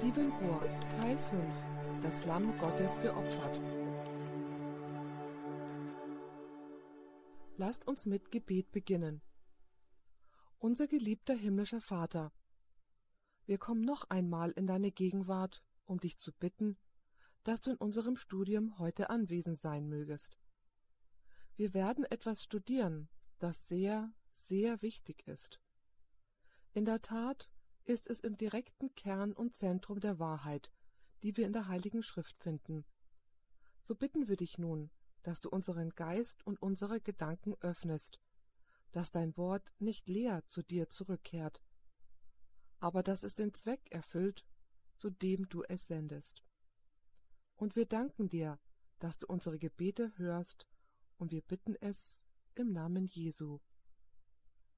[0.00, 0.62] Bohr,
[0.96, 3.60] Teil 5 Das Lamm Gottes geopfert.
[7.58, 9.20] Lasst uns mit Gebet beginnen.
[10.58, 12.32] Unser geliebter himmlischer Vater,
[13.44, 16.78] wir kommen noch einmal in deine Gegenwart, um dich zu bitten,
[17.44, 20.38] dass du in unserem Studium heute anwesend sein mögest.
[21.56, 25.60] Wir werden etwas studieren, das sehr, sehr wichtig ist.
[26.72, 27.50] In der Tat
[27.84, 30.70] ist es im direkten Kern und Zentrum der Wahrheit,
[31.22, 32.84] die wir in der Heiligen Schrift finden.
[33.82, 34.90] So bitten wir dich nun,
[35.22, 38.18] dass du unseren Geist und unsere Gedanken öffnest,
[38.92, 41.60] dass dein Wort nicht leer zu dir zurückkehrt,
[42.78, 44.46] aber dass es den Zweck erfüllt,
[44.96, 46.42] zu dem du es sendest.
[47.56, 48.58] Und wir danken dir,
[48.98, 50.66] dass du unsere Gebete hörst,
[51.18, 53.60] und wir bitten es im Namen Jesu.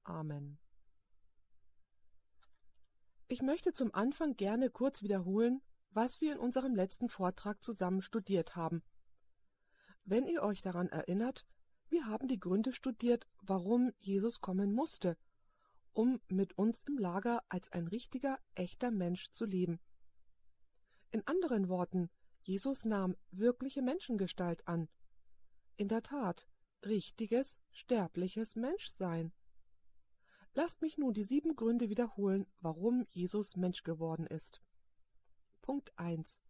[0.03, 0.62] Amen.
[3.27, 8.55] Ich möchte zum Anfang gerne kurz wiederholen, was wir in unserem letzten Vortrag zusammen studiert
[8.55, 8.83] haben.
[10.05, 11.45] Wenn ihr euch daran erinnert,
[11.89, 15.17] wir haben die Gründe studiert, warum Jesus kommen musste,
[15.93, 19.79] um mit uns im Lager als ein richtiger, echter Mensch zu leben.
[21.11, 22.09] In anderen Worten,
[22.41, 24.89] Jesus nahm wirkliche Menschengestalt an.
[25.77, 26.47] In der Tat,
[26.83, 29.31] richtiges, sterbliches Menschsein.
[30.55, 34.61] Lasst mich nun die sieben Gründe wiederholen, warum Jesus Mensch geworden ist.
[35.61, 36.41] Punkt 1.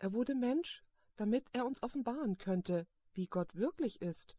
[0.00, 0.84] Er wurde Mensch,
[1.16, 4.36] damit er uns offenbaren könnte, wie Gott wirklich ist.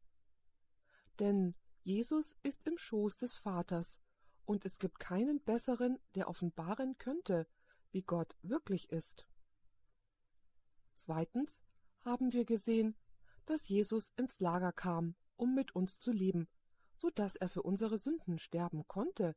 [1.19, 3.99] Denn Jesus ist im Schoß des Vaters,
[4.43, 7.47] und es gibt keinen besseren, der offenbaren könnte,
[7.91, 9.27] wie Gott wirklich ist.
[10.95, 11.63] Zweitens
[12.01, 12.95] haben wir gesehen,
[13.45, 16.47] dass Jesus ins Lager kam, um mit uns zu leben,
[16.97, 19.35] so dass er für unsere Sünden sterben konnte.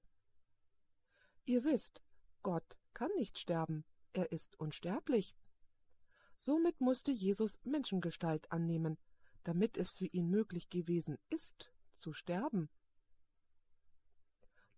[1.44, 2.02] Ihr wisst,
[2.42, 5.36] Gott kann nicht sterben, er ist unsterblich.
[6.36, 8.96] Somit musste Jesus Menschengestalt annehmen,
[9.44, 12.68] damit es für ihn möglich gewesen ist, zu sterben.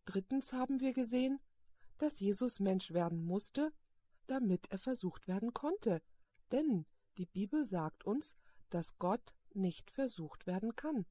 [0.07, 1.39] Drittens haben wir gesehen,
[1.99, 3.73] dass Jesus Mensch werden musste,
[4.27, 6.01] damit er versucht werden konnte,
[6.51, 6.87] denn
[7.19, 8.35] die Bibel sagt uns,
[8.71, 11.05] dass Gott nicht versucht werden kann.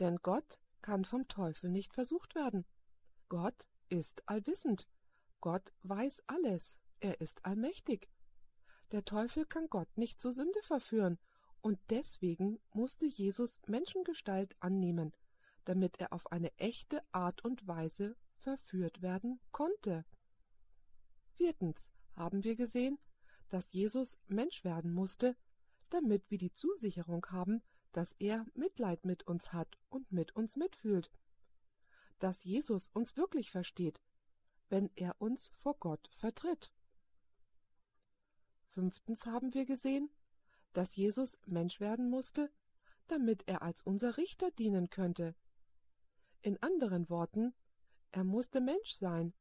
[0.00, 2.64] Denn Gott kann vom Teufel nicht versucht werden.
[3.28, 4.88] Gott ist allwissend.
[5.40, 6.78] Gott weiß alles.
[7.00, 8.08] Er ist allmächtig.
[8.92, 11.18] Der Teufel kann Gott nicht zur Sünde verführen,
[11.62, 15.12] und deswegen musste Jesus Menschengestalt annehmen,
[15.66, 20.06] damit er auf eine echte Art und Weise verführt werden konnte.
[21.36, 22.98] Viertens haben wir gesehen,
[23.50, 25.36] dass Jesus Mensch werden musste,
[25.90, 27.62] damit wir die Zusicherung haben,
[27.92, 31.10] dass er Mitleid mit uns hat und mit uns mitfühlt,
[32.18, 34.00] dass Jesus uns wirklich versteht,
[34.68, 36.72] wenn er uns vor Gott vertritt.
[38.68, 40.10] Fünftens haben wir gesehen,
[40.72, 42.50] dass Jesus Mensch werden musste,
[43.08, 45.34] damit er als unser Richter dienen könnte.
[46.42, 47.52] In anderen Worten,
[48.12, 49.34] er musste Mensch sein,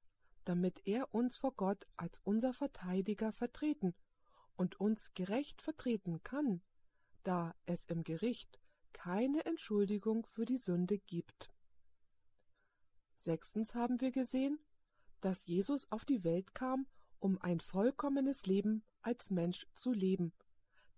[0.45, 3.93] damit er uns vor Gott als unser Verteidiger vertreten
[4.55, 6.61] und uns gerecht vertreten kann
[7.29, 8.59] da es im Gericht
[8.91, 11.51] keine Entschuldigung für die Sünde gibt.
[13.17, 14.57] Sechstens haben wir gesehen,
[15.21, 16.87] dass Jesus auf die Welt kam,
[17.19, 20.33] um ein vollkommenes Leben als Mensch zu leben,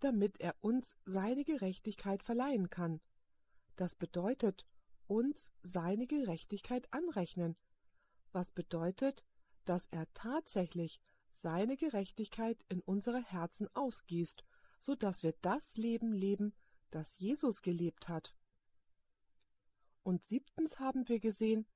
[0.00, 3.02] damit er uns seine Gerechtigkeit verleihen kann.
[3.76, 4.64] Das bedeutet,
[5.06, 7.58] uns seine Gerechtigkeit anrechnen,
[8.32, 9.22] was bedeutet,
[9.66, 14.42] dass er tatsächlich seine Gerechtigkeit in unsere Herzen ausgießt
[14.82, 16.52] so dass wir das Leben leben,
[16.90, 18.34] das Jesus gelebt hat.
[20.02, 21.66] Und siebtens haben wir gesehen,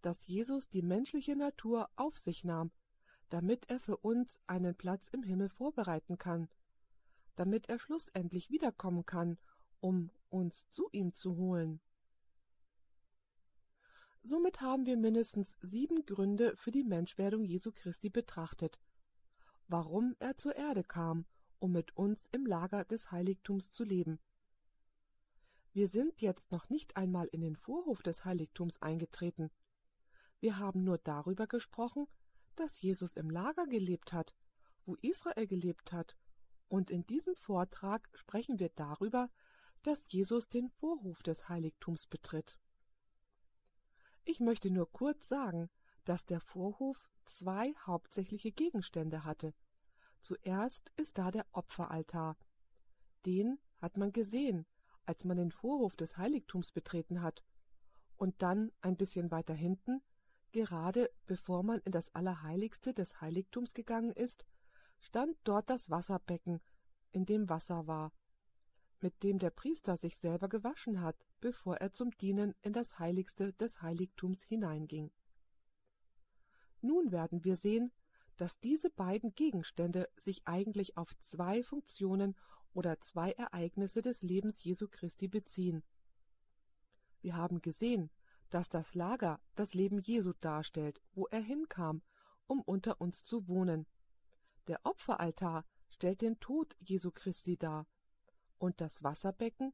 [0.00, 2.72] dass Jesus die menschliche Natur auf sich nahm,
[3.28, 6.48] damit er für uns einen Platz im Himmel vorbereiten kann,
[7.36, 9.38] damit er schlussendlich wiederkommen kann,
[9.80, 11.80] um uns zu ihm zu holen.
[14.22, 18.80] Somit haben wir mindestens sieben Gründe für die Menschwerdung Jesu Christi betrachtet,
[19.68, 21.26] warum er zur Erde kam
[21.64, 24.20] um mit uns im Lager des Heiligtums zu leben.
[25.72, 29.50] Wir sind jetzt noch nicht einmal in den Vorhof des Heiligtums eingetreten.
[30.40, 32.06] Wir haben nur darüber gesprochen,
[32.54, 34.34] dass Jesus im Lager gelebt hat,
[34.84, 36.18] wo Israel gelebt hat,
[36.68, 39.30] und in diesem Vortrag sprechen wir darüber,
[39.84, 42.58] dass Jesus den Vorhof des Heiligtums betritt.
[44.26, 45.70] Ich möchte nur kurz sagen,
[46.04, 49.54] dass der Vorhof zwei hauptsächliche Gegenstände hatte.
[50.24, 52.36] Zuerst ist da der Opferaltar.
[53.24, 54.66] Den hat man gesehen,
[55.06, 57.44] als man den Vorhof des Heiligtums betreten hat.
[58.16, 60.02] Und dann ein bisschen weiter hinten
[60.54, 64.46] Gerade bevor man in das Allerheiligste des Heiligtums gegangen ist,
[65.00, 66.60] stand dort das Wasserbecken,
[67.10, 68.12] in dem Wasser war,
[69.00, 73.52] mit dem der Priester sich selber gewaschen hat, bevor er zum Dienen in das Heiligste
[73.54, 75.10] des Heiligtums hineinging.
[76.82, 77.90] Nun werden wir sehen,
[78.36, 82.36] dass diese beiden Gegenstände sich eigentlich auf zwei Funktionen
[82.72, 85.82] oder zwei Ereignisse des Lebens Jesu Christi beziehen.
[87.20, 88.10] Wir haben gesehen,
[88.50, 92.02] dass das Lager das Leben Jesu darstellt, wo er hinkam,
[92.46, 93.86] um unter uns zu wohnen.
[94.66, 97.86] Der Opferaltar stellt den Tod Jesu Christi dar,
[98.58, 99.72] und das Wasserbecken,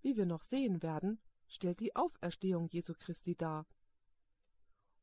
[0.00, 3.66] wie wir noch sehen werden, stellt die Auferstehung Jesu Christi dar.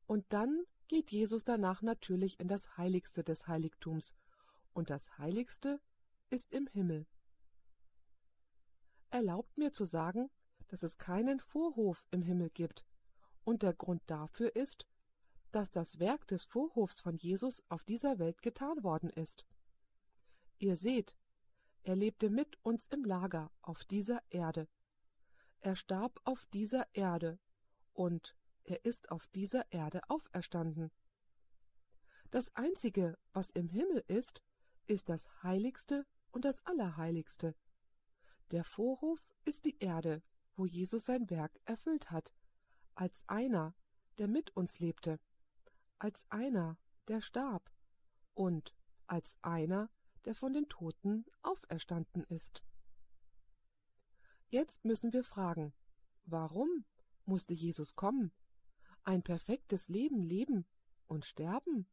[0.08, 4.16] Und dann geht Jesus danach natürlich in das Heiligste des Heiligtums,
[4.74, 5.80] und das Heiligste
[6.30, 7.06] ist im Himmel.
[9.12, 10.30] Erlaubt mir zu sagen,
[10.68, 12.86] dass es keinen Vorhof im Himmel gibt,
[13.46, 14.88] und der Grund dafür ist,
[15.52, 19.46] dass das Werk des Vorhofs von Jesus auf dieser Welt getan worden ist.
[20.58, 21.16] Ihr seht,
[21.84, 24.68] er lebte mit uns im Lager auf dieser Erde.
[25.62, 27.40] Er starb auf dieser Erde
[27.94, 28.36] und
[28.70, 30.92] er ist auf dieser Erde auferstanden.
[32.30, 34.44] Das Einzige, was im Himmel ist,
[34.86, 37.56] ist das Heiligste und das Allerheiligste.
[38.52, 40.22] Der Vorhof ist die Erde,
[40.56, 42.32] wo Jesus sein Werk erfüllt hat,
[42.94, 43.74] als einer,
[44.20, 45.20] der mit uns lebte,
[45.98, 46.78] als einer,
[47.08, 47.72] der starb
[48.36, 48.76] und
[49.08, 49.90] als einer,
[50.26, 52.62] der von den Toten auferstanden ist.
[54.50, 55.74] Jetzt müssen wir fragen,
[56.26, 56.86] warum
[57.26, 58.32] musste Jesus kommen,
[59.04, 60.66] ein perfektes Leben leben
[61.08, 61.88] und sterben?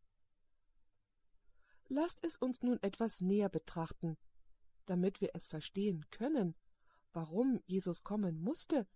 [1.88, 4.16] Lasst es uns nun etwas näher betrachten,
[4.86, 6.54] damit wir es verstehen können,
[7.12, 8.86] warum Jesus kommen musste,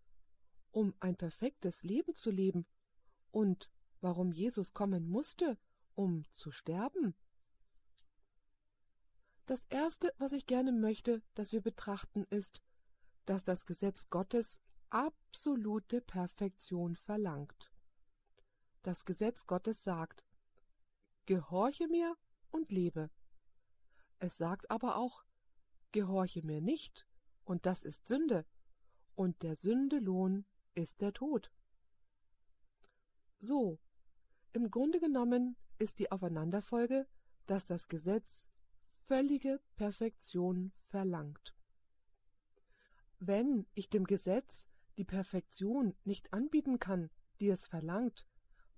[0.72, 2.66] um ein perfektes Leben zu leben,
[3.30, 3.70] und
[4.00, 5.58] warum Jesus kommen musste,
[5.94, 7.14] um zu sterben.
[9.46, 12.60] Das Erste, was ich gerne möchte, dass wir betrachten, ist,
[13.26, 14.60] dass das Gesetz Gottes
[14.90, 17.69] absolute Perfektion verlangt.
[18.82, 20.25] Das Gesetz Gottes sagt,
[21.27, 22.17] Gehorche mir
[22.50, 23.11] und lebe.
[24.19, 25.25] Es sagt aber auch,
[25.93, 27.06] Gehorche mir nicht,
[27.44, 28.47] und das ist Sünde,
[29.15, 31.50] und der Sünde Lohn ist der Tod.
[33.38, 33.79] So,
[34.53, 37.06] im Grunde genommen ist die Aufeinanderfolge,
[37.47, 38.49] dass das Gesetz
[39.06, 41.55] völlige Perfektion verlangt.
[43.19, 44.67] Wenn ich dem Gesetz
[44.97, 47.11] die Perfektion nicht anbieten kann,
[47.41, 48.27] die es verlangt,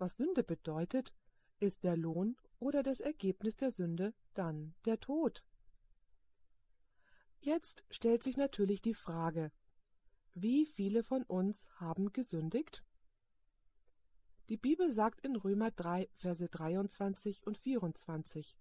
[0.03, 1.15] was Sünde bedeutet,
[1.61, 5.45] ist der Lohn oder das Ergebnis der Sünde dann der Tod.
[7.39, 9.53] Jetzt stellt sich natürlich die Frage,
[10.35, 12.85] wie viele von uns haben gesündigt?
[14.49, 18.59] Die Bibel sagt in Römer 3, Verse 23 und 24,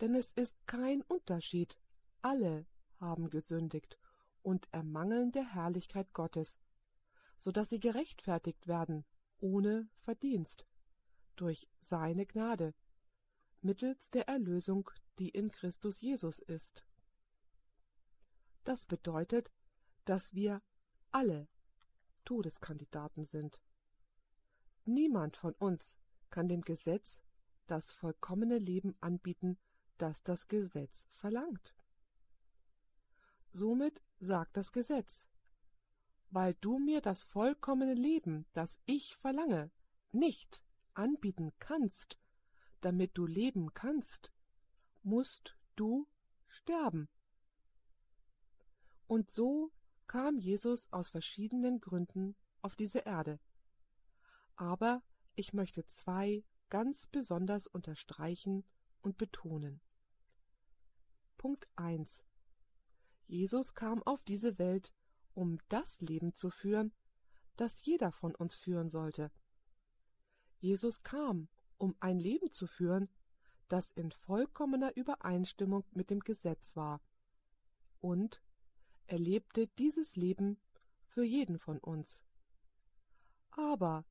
[0.00, 1.78] denn es ist kein Unterschied,
[2.22, 2.66] alle
[2.98, 4.00] haben gesündigt
[4.42, 6.58] und ermangeln der Herrlichkeit Gottes,
[7.36, 9.04] so dass sie gerechtfertigt werden,
[9.40, 10.66] ohne Verdienst,
[11.36, 12.74] durch seine Gnade,
[13.60, 16.86] mittels der Erlösung, die in Christus Jesus ist.
[18.64, 19.52] Das bedeutet,
[20.04, 20.62] dass wir
[21.10, 21.48] alle
[22.24, 23.62] Todeskandidaten sind.
[24.84, 25.96] Niemand von uns
[26.30, 27.22] kann dem Gesetz
[27.66, 29.58] das vollkommene Leben anbieten,
[29.98, 31.74] das das Gesetz verlangt.
[33.52, 35.28] Somit sagt das Gesetz,
[36.34, 39.70] weil du mir das vollkommene Leben, das ich verlange,
[40.10, 42.18] nicht anbieten kannst,
[42.80, 44.32] damit du leben kannst,
[45.04, 46.08] musst du
[46.48, 47.08] sterben.
[49.06, 49.70] Und so
[50.08, 53.38] kam Jesus aus verschiedenen Gründen auf diese Erde.
[54.56, 55.04] Aber
[55.36, 58.64] ich möchte zwei ganz besonders unterstreichen
[59.02, 59.80] und betonen.
[61.36, 62.24] Punkt 1.
[63.28, 64.92] Jesus kam auf diese Welt,
[65.34, 66.92] um das Leben zu führen,
[67.56, 69.30] das jeder von uns führen sollte.
[70.58, 73.08] Jesus kam, um ein Leben zu führen,
[73.68, 77.00] das in vollkommener Übereinstimmung mit dem Gesetz war.
[78.00, 78.42] Und
[79.06, 80.58] er lebte dieses Leben
[81.06, 82.22] für jeden von uns.
[83.50, 84.04] Aber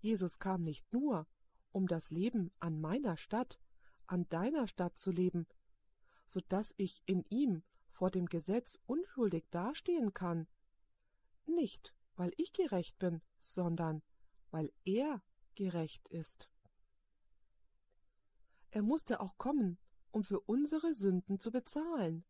[0.00, 1.26] Jesus kam nicht nur,
[1.72, 3.58] um das Leben an meiner Stadt,
[4.06, 5.46] an deiner Stadt zu leben,
[6.26, 10.46] so dass ich in ihm vor dem Gesetz unschuldig dastehen kann.
[11.46, 14.02] Nicht, weil ich gerecht bin, sondern
[14.50, 15.22] weil er
[15.54, 16.48] gerecht ist.
[18.70, 19.78] Er musste auch kommen,
[20.10, 22.24] um für unsere Sünden zu bezahlen.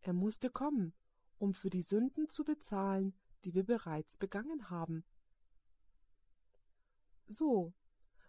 [0.00, 0.94] Er musste kommen,
[1.38, 5.04] um für die Sünden zu bezahlen, die wir bereits begangen haben.
[7.26, 7.72] So,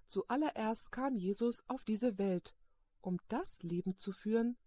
[0.07, 2.55] zuallererst kam Jesus auf diese Welt,
[3.01, 4.57] um das Leben zu führen,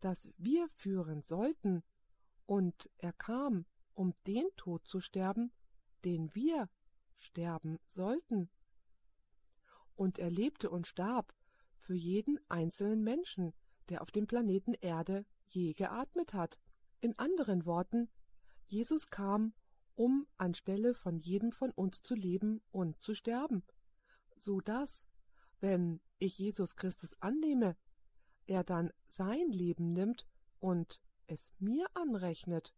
[0.00, 1.82] das wir führen sollten,
[2.46, 5.50] und er kam, um den Tod zu sterben,
[6.04, 6.68] den wir
[7.18, 8.48] sterben sollten.
[9.96, 11.34] Und er lebte und starb
[11.78, 13.54] für jeden einzelnen Menschen,
[13.88, 16.60] der auf dem Planeten Erde je geatmet hat.
[17.00, 18.08] In anderen Worten,
[18.66, 19.54] Jesus kam,
[19.94, 23.62] um anstelle von jedem von uns zu leben und zu sterben,
[24.36, 25.06] so dass,
[25.60, 27.76] wenn ich Jesus Christus annehme,
[28.46, 30.26] er dann sein Leben nimmt
[30.60, 32.74] und es mir anrechnet.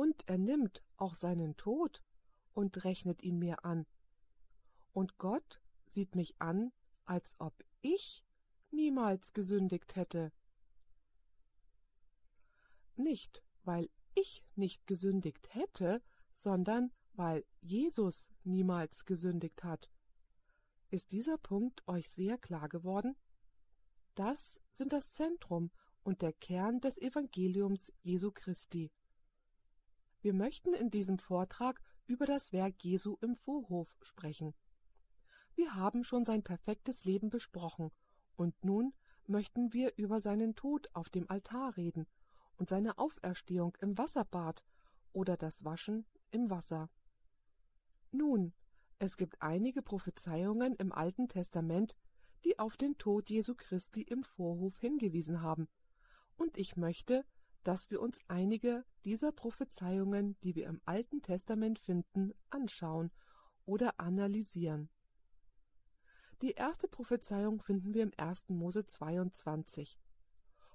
[0.00, 2.02] Und er nimmt auch seinen Tod
[2.54, 3.84] und rechnet ihn mir an.
[4.94, 6.72] Und Gott sieht mich an,
[7.04, 7.52] als ob
[7.82, 8.24] ich
[8.70, 10.32] niemals gesündigt hätte.
[12.96, 16.02] Nicht, weil ich nicht gesündigt hätte,
[16.32, 19.90] sondern weil Jesus niemals gesündigt hat.
[20.88, 23.16] Ist dieser Punkt euch sehr klar geworden?
[24.14, 25.70] Das sind das Zentrum
[26.04, 28.90] und der Kern des Evangeliums Jesu Christi.
[30.22, 34.54] Wir möchten in diesem Vortrag über das Werk Jesu im Vorhof sprechen.
[35.54, 37.90] Wir haben schon sein perfektes Leben besprochen,
[38.36, 38.92] und nun
[39.26, 42.06] möchten wir über seinen Tod auf dem Altar reden
[42.56, 44.64] und seine Auferstehung im Wasserbad
[45.12, 46.90] oder das Waschen im Wasser.
[48.10, 48.52] Nun,
[48.98, 51.96] es gibt einige Prophezeiungen im Alten Testament,
[52.44, 55.68] die auf den Tod Jesu Christi im Vorhof hingewiesen haben,
[56.36, 57.24] und ich möchte,
[57.64, 63.10] dass wir uns einige dieser Prophezeiungen, die wir im Alten Testament finden, anschauen
[63.64, 64.88] oder analysieren.
[66.42, 68.48] Die erste Prophezeiung finden wir im 1.
[68.48, 69.98] Mose 22.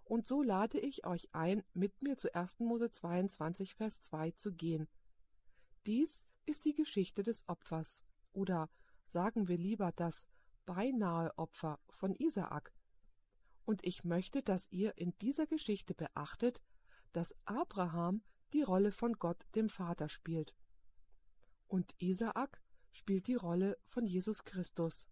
[0.04, 2.60] Und so lade ich euch ein, mit mir zu 1.
[2.60, 4.88] Mose 22, Vers 2 zu gehen.
[5.88, 8.70] Dies ist die Geschichte des Opfers, oder
[9.06, 10.27] sagen wir lieber das
[10.68, 12.72] beinahe Opfer von Isaak.
[13.65, 16.62] Und ich möchte, dass ihr in dieser Geschichte beachtet,
[17.15, 20.53] dass Abraham die Rolle von Gott dem Vater spielt.
[21.67, 25.07] Und Isaak spielt die Rolle von Jesus Christus.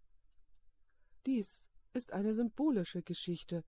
[1.26, 3.64] Dies ist eine symbolische Geschichte.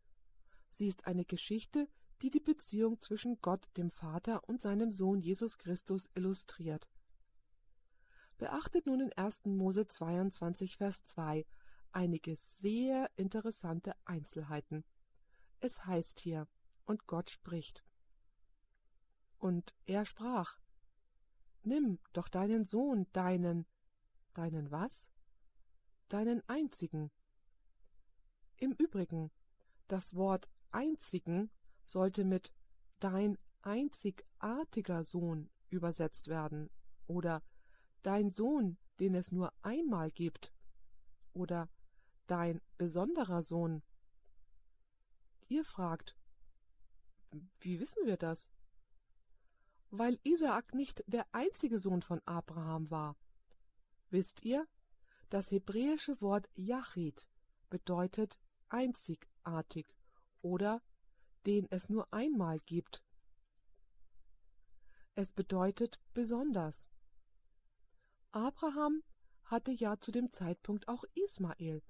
[0.67, 1.87] Sie ist eine Geschichte,
[2.21, 6.89] die die Beziehung zwischen Gott, dem Vater und seinem Sohn Jesus Christus illustriert.
[8.37, 9.45] Beachtet nun in 1.
[9.45, 11.45] Mose 22, Vers 2
[11.93, 14.83] einige sehr interessante Einzelheiten.
[15.61, 16.49] Es heißt hier,
[16.85, 17.85] und Gott spricht.
[19.45, 20.57] Und er sprach,
[21.61, 23.67] Nimm doch deinen Sohn, deinen,
[24.33, 25.11] deinen was?
[26.09, 27.11] Deinen einzigen,
[28.57, 29.29] im Übrigen,
[29.87, 31.51] das Wort einzigen
[31.83, 32.53] sollte mit
[32.99, 36.71] dein einzigartiger Sohn übersetzt werden
[37.05, 37.43] oder
[38.01, 40.55] dein Sohn, den es nur einmal gibt
[41.33, 41.69] oder
[42.25, 43.83] dein besonderer Sohn.
[45.49, 46.17] Ihr fragt,
[47.59, 48.49] wie wissen wir das?
[49.97, 53.15] Weil Isaak nicht der einzige Sohn von Abraham war.
[54.09, 54.67] Wisst ihr,
[55.29, 57.25] das hebräische Wort Yachid
[57.69, 58.37] bedeutet
[58.67, 59.87] einzigartig
[60.41, 60.81] oder
[61.45, 63.05] den es nur einmal gibt.
[65.15, 66.89] Es bedeutet besonders.
[68.33, 69.01] Abraham
[69.45, 71.81] hatte ja zu dem Zeitpunkt auch Ismael,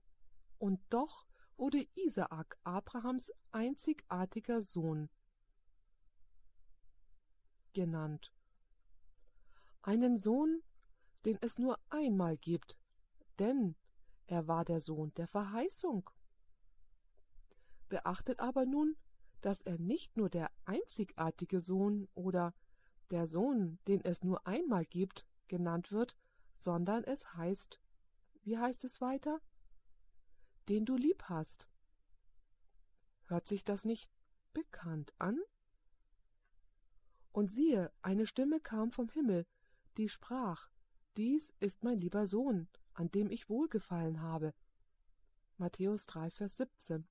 [0.59, 1.25] und doch
[1.57, 5.09] wurde Isaak Abrahams einzigartiger Sohn
[7.75, 8.33] genannt.
[9.83, 10.63] Einen Sohn,
[11.25, 12.79] den es nur einmal gibt,
[13.37, 13.75] denn
[14.25, 16.09] er war der Sohn der Verheißung.
[17.87, 18.95] Beachtet aber nun,
[19.41, 22.55] dass er nicht nur der einzigartige Sohn oder
[23.11, 26.17] der Sohn, den es nur einmal gibt, genannt wird,
[26.57, 27.79] sondern es heißt,
[28.41, 29.39] wie heißt es weiter?
[30.67, 31.67] Den du lieb hast.
[33.25, 34.09] Hört sich das nicht
[34.53, 35.39] bekannt an?
[37.35, 39.45] Und siehe, eine Stimme kam vom Himmel,
[39.97, 40.69] die sprach,
[41.17, 44.53] Dies ist mein lieber Sohn, an dem ich wohlgefallen habe.
[45.57, 47.05] Matthäus 3, Vers 17.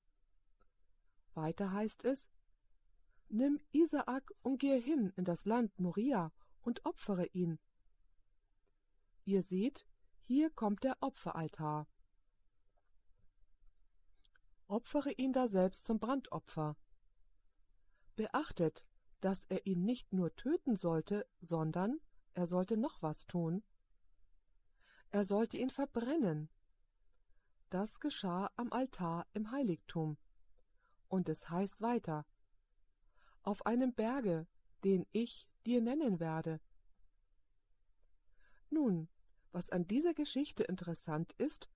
[1.35, 2.27] Weiter heißt es,
[3.29, 6.31] Nimm Isaak und gehe hin in das Land Moria
[6.63, 7.59] und opfere ihn.
[9.25, 9.85] Ihr seht,
[10.21, 11.87] hier kommt der Opferaltar.
[14.65, 16.75] Opfere ihn da selbst zum Brandopfer.
[18.15, 18.87] Beachtet,
[19.21, 21.99] dass er ihn nicht nur töten sollte, sondern
[22.33, 23.63] er sollte noch was tun.
[25.09, 26.49] Er sollte ihn verbrennen.
[27.69, 30.17] Das geschah am Altar im Heiligtum.
[31.07, 32.25] Und es heißt weiter,
[33.41, 34.47] auf einem Berge,
[34.83, 36.59] den ich dir nennen werde.
[38.69, 39.07] Nun,
[39.55, 41.69] Was an dieser Geschichte interessant ist,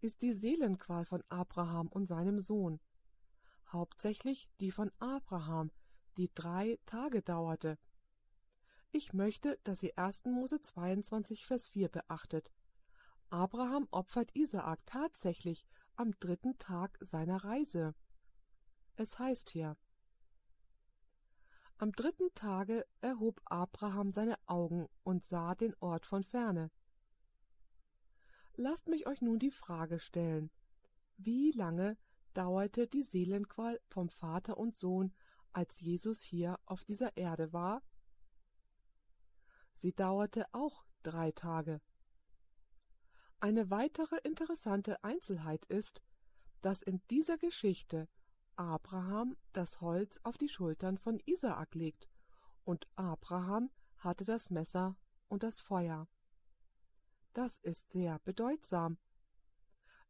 [0.00, 2.80] ist die Seelenqual von Abraham und seinem Sohn.
[3.68, 5.70] Hauptsächlich die von Abraham,
[6.16, 7.78] die drei Tage dauerte.
[8.92, 10.24] Ich möchte, dass ihr 1.
[10.26, 12.50] Mose 22, Vers 4 beachtet.
[13.30, 17.94] Abraham opfert Isaak tatsächlich am dritten Tag seiner Reise.
[18.96, 19.76] Es heißt hier,
[21.78, 26.70] am dritten Tage erhob Abraham seine Augen und sah den Ort von ferne.
[28.54, 30.50] Lasst mich euch nun die Frage stellen,
[31.18, 31.98] wie lange
[32.32, 35.12] dauerte die Seelenqual vom Vater und Sohn,
[35.56, 37.82] als Jesus hier auf dieser Erde war?
[39.72, 41.80] Sie dauerte auch drei Tage.
[43.40, 46.02] Eine weitere interessante Einzelheit ist,
[46.60, 48.06] dass in dieser Geschichte
[48.56, 52.06] Abraham das Holz auf die Schultern von Isaak legt,
[52.64, 54.96] und Abraham hatte das Messer
[55.28, 56.06] und das Feuer.
[57.32, 58.98] Das ist sehr bedeutsam.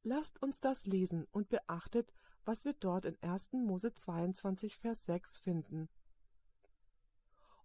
[0.03, 2.13] Lasst uns das lesen und beachtet,
[2.47, 3.53] was wir dort in 1.
[3.53, 5.89] Mose 22, Vers 6 finden.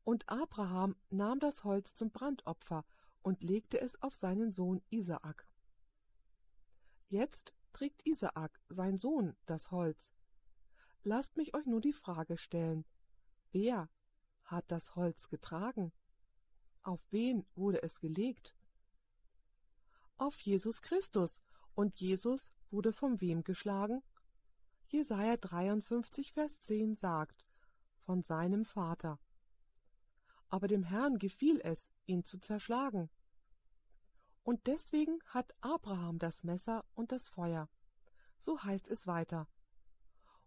[0.04, 2.84] Und Abraham nahm das Holz zum Brandopfer
[3.22, 5.48] und legte es auf seinen Sohn Isaak.
[7.10, 10.14] Jetzt trägt Isaak, sein Sohn, das Holz.
[11.04, 12.84] Lasst mich euch nur die Frage stellen,
[13.52, 13.88] wer
[14.44, 15.92] hat das Holz getragen?
[16.82, 18.56] Auf wen wurde es gelegt?
[20.18, 21.40] Auf Jesus Christus.
[21.76, 24.02] Und Jesus wurde von wem geschlagen?
[24.92, 27.46] Jesaja 53, Vers 10 sagt,
[28.02, 29.20] von seinem Vater.
[30.50, 33.10] Aber dem Herrn gefiel es, ihn zu zerschlagen.
[34.44, 37.70] Und deswegen hat Abraham das Messer und das Feuer.
[38.38, 39.48] So heißt es weiter.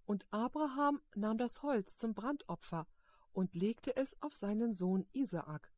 [0.04, 2.86] Und Abraham nahm das Holz zum Brandopfer
[3.32, 5.72] und legte es auf seinen Sohn Isaak.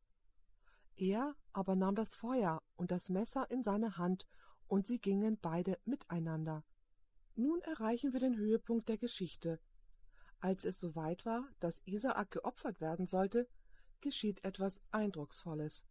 [0.97, 4.25] Er aber nahm das Feuer und das Messer in seine Hand,
[4.67, 6.65] und sie gingen beide miteinander.
[7.39, 9.59] Nun erreichen wir den Höhepunkt der Geschichte.
[10.39, 13.47] Als es soweit war, dass Isaak geopfert werden sollte,
[14.01, 15.85] geschieht etwas Eindrucksvolles.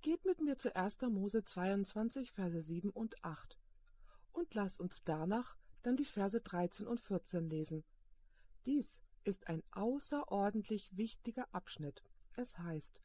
[0.00, 1.00] Geht mit mir zu 1.
[1.02, 3.56] Mose 22, Verse 7 und 8
[4.32, 7.84] und lass uns danach dann die Verse 13 und 14 lesen.
[8.66, 12.02] Dies ist ein außerordentlich wichtiger Abschnitt.
[12.34, 13.00] Es heißt,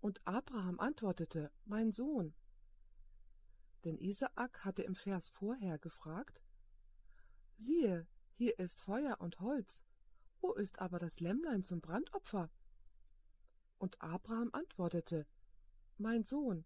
[0.00, 2.32] Und Abraham antwortete, Mein Sohn.
[3.84, 6.42] Denn Isaak hatte im Vers vorher gefragt,
[7.56, 9.84] Siehe, hier ist Feuer und Holz,
[10.40, 12.50] wo ist aber das Lämmlein zum Brandopfer?
[13.78, 15.26] Und Abraham antwortete,
[15.96, 16.64] Mein Sohn,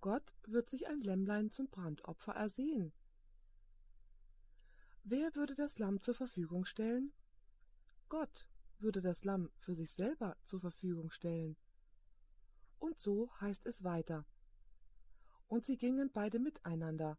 [0.00, 2.92] Gott wird sich ein Lämmlein zum Brandopfer ersehen.
[5.02, 7.12] Wer würde das Lamm zur Verfügung stellen?
[8.08, 8.46] Gott
[8.78, 11.56] würde das Lamm für sich selber zur Verfügung stellen.
[12.78, 14.24] Und so heißt es weiter.
[15.48, 17.18] Und sie gingen beide miteinander.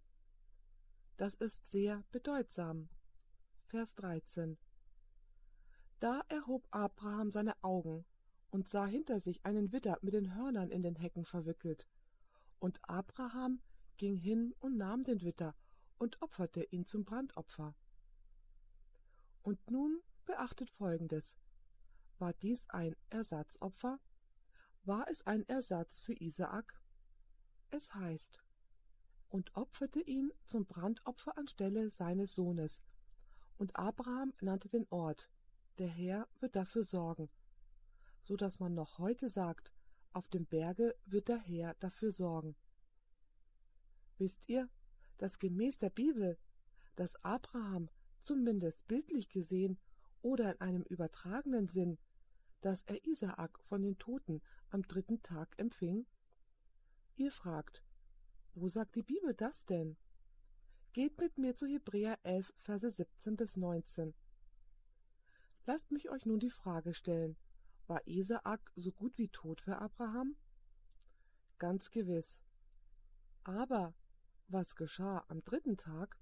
[1.17, 2.89] Das ist sehr bedeutsam.
[3.65, 4.57] Vers 13.
[5.99, 8.05] Da erhob Abraham seine Augen
[8.51, 11.87] und sah hinter sich einen Widder mit den Hörnern in den Hecken verwickelt.
[12.59, 13.61] Und Abraham
[13.97, 15.55] ging hin und nahm den Widder
[15.97, 17.75] und opferte ihn zum Brandopfer.
[19.41, 21.37] Und nun beachtet Folgendes.
[22.17, 23.99] War dies ein Ersatzopfer?
[24.83, 26.78] War es ein Ersatz für Isaak?
[27.71, 28.39] Es heißt,
[29.29, 32.81] und opferte ihn zum Brandopfer anstelle seines Sohnes.
[33.57, 35.29] Und Abraham nannte den Ort,
[35.77, 37.29] der Herr wird dafür sorgen,
[38.23, 39.71] so dass man noch heute sagt,
[40.13, 42.55] auf dem Berge wird der Herr dafür sorgen.
[44.17, 44.67] Wisst ihr,
[45.17, 46.37] dass gemäß der Bibel,
[46.95, 47.89] dass Abraham
[48.23, 49.77] zumindest bildlich gesehen
[50.21, 51.97] oder in einem übertragenen Sinn,
[52.61, 56.05] dass er Isaak von den Toten am dritten Tag empfing?
[57.19, 57.83] Ihr fragt,
[58.55, 59.97] wo sagt die Bibel das denn?
[60.93, 64.13] Geht mit mir zu Hebräer 11, Verse 17 bis 19.
[65.65, 67.35] Lasst mich euch nun die Frage stellen,
[67.87, 70.37] war Isaak so gut wie tot für Abraham?
[71.57, 72.41] Ganz gewiss.
[73.43, 73.93] Aber
[74.47, 76.17] was geschah am dritten Tag?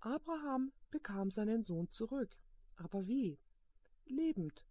[0.00, 2.36] Abraham bekam seinen Sohn zurück.
[2.76, 3.38] Aber wie?
[4.04, 4.66] Lebend.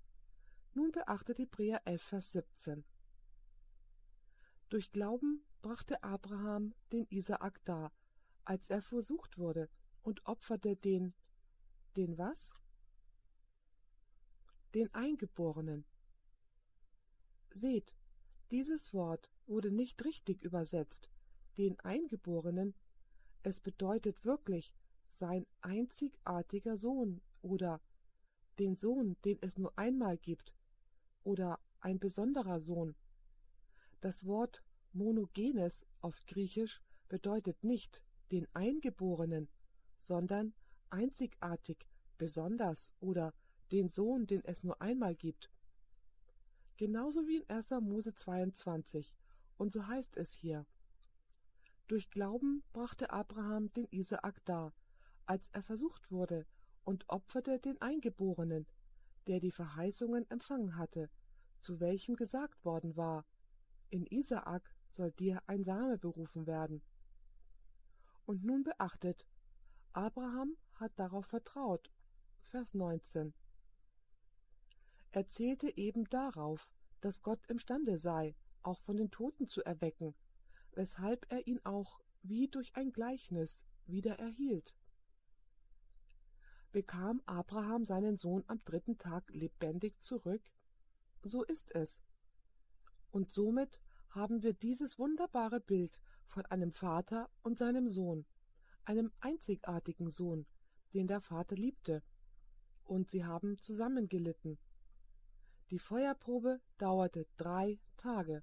[0.76, 2.86] Nun beachtet Hebräer 11, Vers 17.
[4.70, 7.92] Durch Glauben brachte Abraham den Isaak dar,
[8.46, 9.68] als er versucht wurde,
[10.04, 11.14] und opferte den,
[11.98, 12.56] den was?
[14.76, 15.86] Den Eingeborenen.
[17.52, 17.94] Seht,
[18.52, 21.10] dieses Wort wurde nicht richtig übersetzt,
[21.58, 22.76] den Eingeborenen,
[23.42, 24.74] es bedeutet wirklich
[25.08, 27.82] sein einzigartiger Sohn oder
[28.60, 30.54] den Sohn, den es nur einmal gibt
[31.24, 32.96] oder ein besonderer Sohn.
[34.02, 39.50] Das Wort Monogenes auf Griechisch bedeutet nicht den Eingeborenen,
[39.98, 40.54] sondern
[40.90, 41.86] einzigartig,
[42.18, 43.34] besonders oder
[43.72, 45.52] den Sohn, den es nur einmal gibt.
[46.78, 47.72] Genauso wie in 1.
[47.82, 49.14] Mose 22.
[49.58, 50.66] Und so heißt es hier.
[51.88, 54.74] Durch Glauben brachte Abraham den Isaak dar,
[55.26, 56.46] als er versucht wurde,
[56.86, 58.66] und opferte den Eingeborenen,
[59.28, 61.10] der die Verheißungen empfangen hatte,
[61.60, 63.26] zu welchem gesagt worden war,
[63.90, 66.82] in Isaak soll dir ein Same berufen werden.
[68.26, 69.26] Und nun beachtet,
[69.94, 71.92] Abraham hat darauf vertraut.
[72.44, 73.34] Vers 19.
[75.12, 76.70] Er zählte eben darauf,
[77.02, 80.14] dass Gott imstande sei, auch von den Toten zu erwecken,
[80.74, 84.76] weshalb er ihn auch wie durch ein Gleichnis wieder erhielt.
[86.72, 90.44] Bekam Abraham seinen Sohn am dritten Tag lebendig zurück?
[91.24, 92.00] So ist es.
[93.12, 98.26] Und somit haben wir dieses wunderbare Bild von einem Vater und seinem Sohn,
[98.86, 100.46] einem einzigartigen Sohn,
[100.94, 102.04] den der Vater liebte,
[102.84, 104.58] und sie haben zusammengelitten.
[105.70, 108.42] Die Feuerprobe dauerte drei Tage.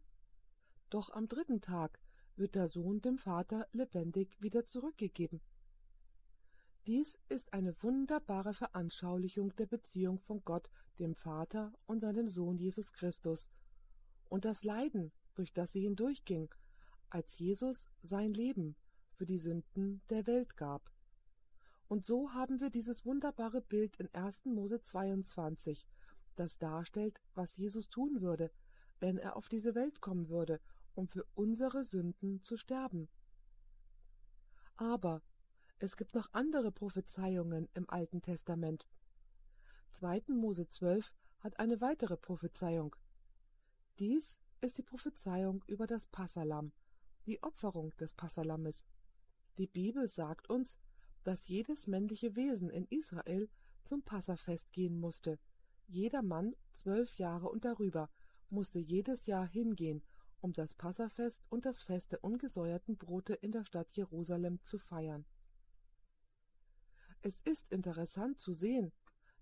[0.91, 1.99] Doch am dritten Tag
[2.37, 5.41] wird der Sohn dem Vater lebendig wieder zurückgegeben.
[6.87, 12.93] Dies ist eine wunderbare Veranschaulichung der Beziehung von Gott, dem Vater und seinem Sohn Jesus
[12.93, 13.51] Christus,
[14.29, 16.49] und das Leiden, durch das sie hindurchging,
[17.11, 18.77] als Jesus sein Leben
[19.13, 20.91] für die Sünden der Welt gab.
[21.89, 24.47] Und so haben wir dieses wunderbare Bild in 1.
[24.47, 25.87] Mose 22,
[26.35, 28.51] das darstellt, was Jesus tun würde,
[28.99, 30.61] wenn er auf diese Welt kommen würde,
[30.95, 33.09] um für unsere Sünden zu sterben.
[34.77, 35.23] Aber
[35.79, 38.87] es gibt noch andere Prophezeiungen im Alten Testament.
[39.93, 40.25] 2.
[40.29, 42.97] Mose 12 hat eine weitere Prophezeiung.
[43.99, 46.73] Dies ist die Prophezeiung über das Passalam,
[47.25, 48.85] die Opferung des Passalammes.
[49.57, 50.79] Die Bibel sagt uns,
[51.25, 53.49] dass jedes männliche Wesen in Israel
[53.85, 55.39] zum Passafest gehen musste.
[55.87, 58.11] Jeder Mann, zwölf Jahre und darüber,
[58.51, 60.03] musste jedes Jahr hingehen,
[60.43, 65.25] um das Passafest und das Fest der ungesäuerten Brote in der Stadt Jerusalem zu feiern.
[67.23, 68.93] Es ist interessant zu sehen,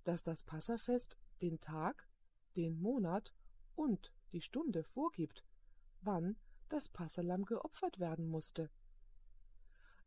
[0.04, 2.08] dass das Passafest den Tag,
[2.56, 3.34] den Monat
[3.74, 5.44] und die Stunde vorgibt,
[6.00, 6.36] wann
[6.68, 8.70] das Passalam geopfert werden musste.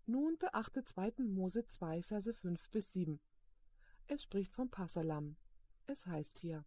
[0.05, 1.13] Nun beachte 2.
[1.23, 3.19] Mose 2, Verse 5 bis 7.
[4.07, 5.35] Es spricht vom Passalam.
[5.85, 6.65] Es heißt hier: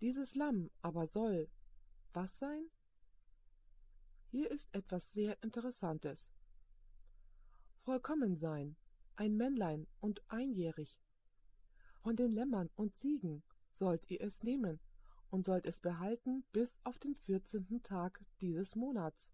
[0.00, 1.48] Dieses Lamm aber soll
[2.12, 2.70] was sein?
[4.30, 6.30] Hier ist etwas sehr Interessantes.
[7.80, 8.76] Vollkommen sein,
[9.16, 11.00] ein Männlein und einjährig.
[12.00, 13.42] Von den Lämmern und Ziegen
[13.72, 14.80] sollt ihr es nehmen
[15.30, 19.30] und sollt es behalten bis auf den vierzehnten Tag dieses Monats.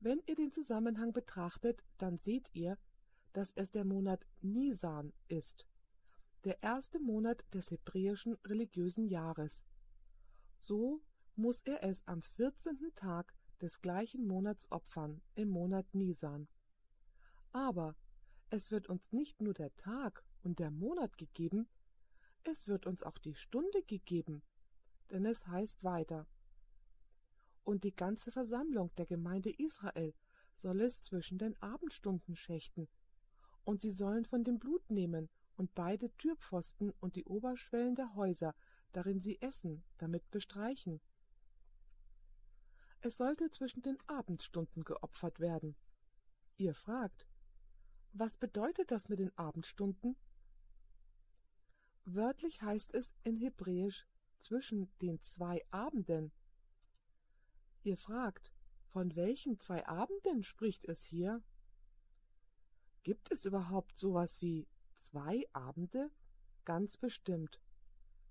[0.00, 2.78] Wenn ihr den Zusammenhang betrachtet, dann seht ihr,
[3.32, 5.66] dass es der Monat Nisan ist,
[6.44, 9.66] der erste Monat des hebräischen religiösen Jahres.
[10.58, 11.02] So
[11.36, 16.48] muss er es am vierzehnten Tag des gleichen Monats opfern, im Monat Nisan.
[17.52, 17.94] Aber
[18.48, 21.68] es wird uns nicht nur der Tag und der Monat gegeben,
[22.44, 24.42] es wird uns auch die Stunde gegeben,
[25.10, 26.26] denn es heißt weiter.
[27.64, 30.14] Und die ganze Versammlung der Gemeinde Israel
[30.56, 32.88] soll es zwischen den Abendstunden schächten,
[33.64, 38.54] und sie sollen von dem Blut nehmen und beide Türpfosten und die Oberschwellen der Häuser,
[38.92, 41.00] darin sie essen, damit bestreichen.
[43.02, 45.76] Es sollte zwischen den Abendstunden geopfert werden.
[46.56, 47.26] Ihr fragt,
[48.12, 50.16] was bedeutet das mit den Abendstunden?
[52.04, 54.06] Wörtlich heißt es in Hebräisch
[54.38, 56.32] zwischen den zwei Abenden.
[57.82, 58.52] Ihr fragt,
[58.88, 61.42] von welchen zwei Abenden spricht es hier?
[63.02, 64.66] Gibt es überhaupt sowas wie
[64.98, 66.10] zwei Abende?
[66.64, 67.60] Ganz bestimmt.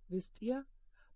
[0.07, 0.65] Wisst ihr,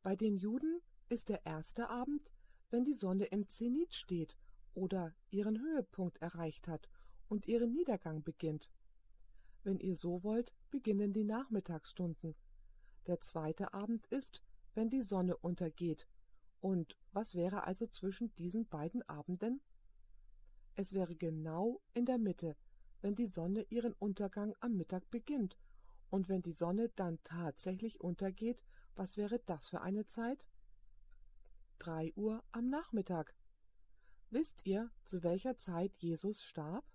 [0.02, 2.32] bei den Juden ist der erste Abend,
[2.70, 4.36] wenn die Sonne im Zenit steht
[4.74, 6.90] oder ihren Höhepunkt erreicht hat
[7.28, 8.70] und ihren Niedergang beginnt.
[9.64, 12.36] Wenn ihr so wollt, beginnen die Nachmittagsstunden.
[13.08, 14.42] Der zweite Abend ist,
[14.76, 16.08] wenn die Sonne untergeht.
[16.60, 19.62] Und was wäre also zwischen diesen beiden Abenden?
[20.76, 22.56] Es wäre genau in der Mitte,
[23.02, 25.58] wenn die Sonne ihren Untergang am Mittag beginnt.
[26.10, 28.62] Und wenn die Sonne dann tatsächlich untergeht,
[28.96, 30.46] was wäre das für eine Zeit?
[31.80, 33.34] Drei Uhr am Nachmittag.
[34.30, 36.86] Wisst ihr, zu welcher Zeit Jesus starb?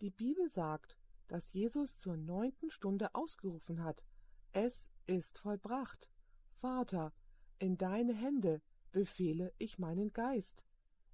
[0.00, 4.04] Die Bibel sagt, dass Jesus zur neunten Stunde ausgerufen hat,
[4.52, 6.10] es ist vollbracht.
[6.60, 7.12] Vater,
[7.58, 8.60] in deine Hände
[8.92, 10.64] befehle ich meinen Geist.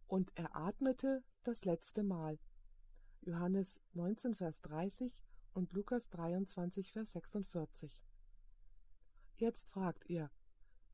[0.06, 2.38] Und er atmete das letzte Mal.
[3.22, 8.02] Johannes 19, Vers 30 und Lukas 23, Vers 46.
[9.36, 10.30] Jetzt fragt ihr,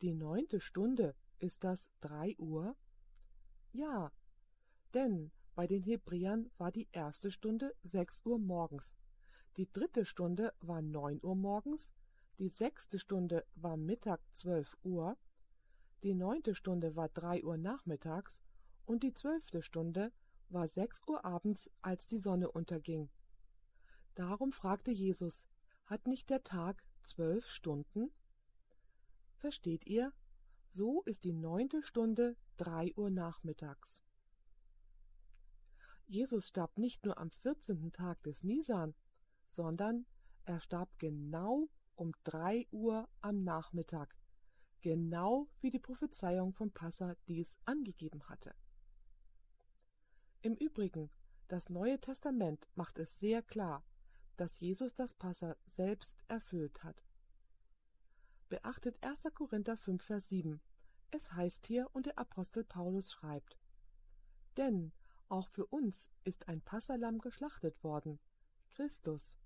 [0.03, 2.77] die neunte Stunde, ist das drei Uhr?
[3.73, 4.13] Ja,
[4.95, 8.95] denn bei den Hebräern war die erste Stunde sechs Uhr morgens,
[9.57, 11.95] die dritte Stunde war neun Uhr morgens,
[12.39, 15.17] die sechste Stunde war Mittag zwölf Uhr,
[16.03, 18.43] die neunte Stunde war drei Uhr nachmittags
[18.85, 20.13] und die zwölfte Stunde
[20.51, 23.09] war sechs Uhr abends, als die Sonne unterging.
[24.15, 25.49] Darum fragte Jesus,
[25.87, 28.11] hat nicht der Tag zwölf Stunden?
[29.37, 30.13] Versteht ihr?
[30.69, 34.06] So ist die neunte Stunde drei Uhr nachmittags.
[36.09, 38.95] Jesus starb nicht nur am vierzehnten Tag des Nisan,
[39.51, 40.07] sondern
[40.45, 44.15] er starb genau um drei Uhr am Nachmittag,
[44.83, 48.55] genau wie die Prophezeiung von Passa dies angegeben hatte.
[50.43, 51.11] Im Übrigen,
[51.49, 53.85] das Neue Testament macht es sehr klar,
[54.37, 57.03] dass Jesus das Passa selbst erfüllt hat.
[58.49, 59.25] Beachtet 1.
[59.35, 60.61] Korinther 5, Vers 7.
[61.11, 63.59] Es heißt hier und der Apostel Paulus schreibt,
[64.57, 64.93] Denn
[65.29, 68.19] auch für uns ist ein Passalam geschlachtet worden,
[68.71, 69.37] Christus.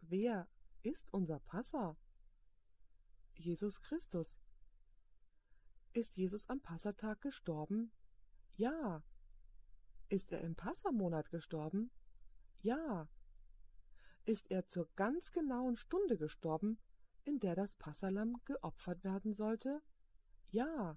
[0.00, 0.48] Wer
[0.82, 1.96] ist unser Passa?
[3.36, 4.38] Jesus Christus.
[5.92, 7.92] Ist Jesus am Passatag gestorben?
[8.56, 9.02] Ja.
[10.08, 11.90] Ist er im Passamonat gestorben?
[12.62, 13.08] Ja.
[14.24, 16.78] Ist er zur ganz genauen Stunde gestorben,
[17.24, 19.82] in der das Passalam geopfert werden sollte?
[20.50, 20.96] Ja.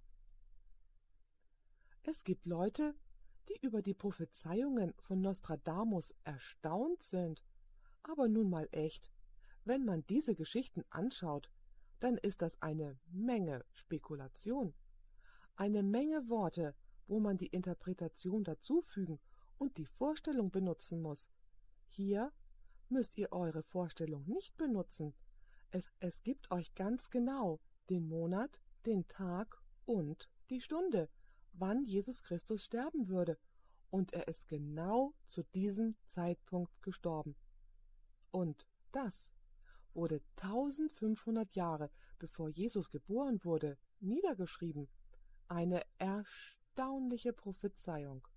[2.03, 2.95] Es gibt Leute,
[3.49, 7.43] die über die Prophezeiungen von Nostradamus erstaunt sind.
[8.03, 9.11] Aber nun mal echt,
[9.65, 11.49] wenn man diese Geschichten anschaut,
[11.99, 14.73] dann ist das eine Menge Spekulation,
[15.55, 16.75] eine Menge Worte,
[17.07, 19.19] wo man die Interpretation dazufügen
[19.57, 21.29] und die Vorstellung benutzen muss.
[21.87, 22.31] Hier
[22.89, 25.13] müsst ihr eure Vorstellung nicht benutzen.
[25.71, 31.09] Es, es gibt euch ganz genau den Monat, den Tag und die Stunde,
[31.59, 33.37] wann Jesus Christus sterben würde,
[33.89, 37.35] und er ist genau zu diesem Zeitpunkt gestorben.
[38.31, 39.31] Und das
[39.93, 41.89] wurde 1500 Jahre
[42.19, 44.87] bevor Jesus geboren wurde, niedergeschrieben.
[45.47, 48.27] Eine erstaunliche Prophezeiung.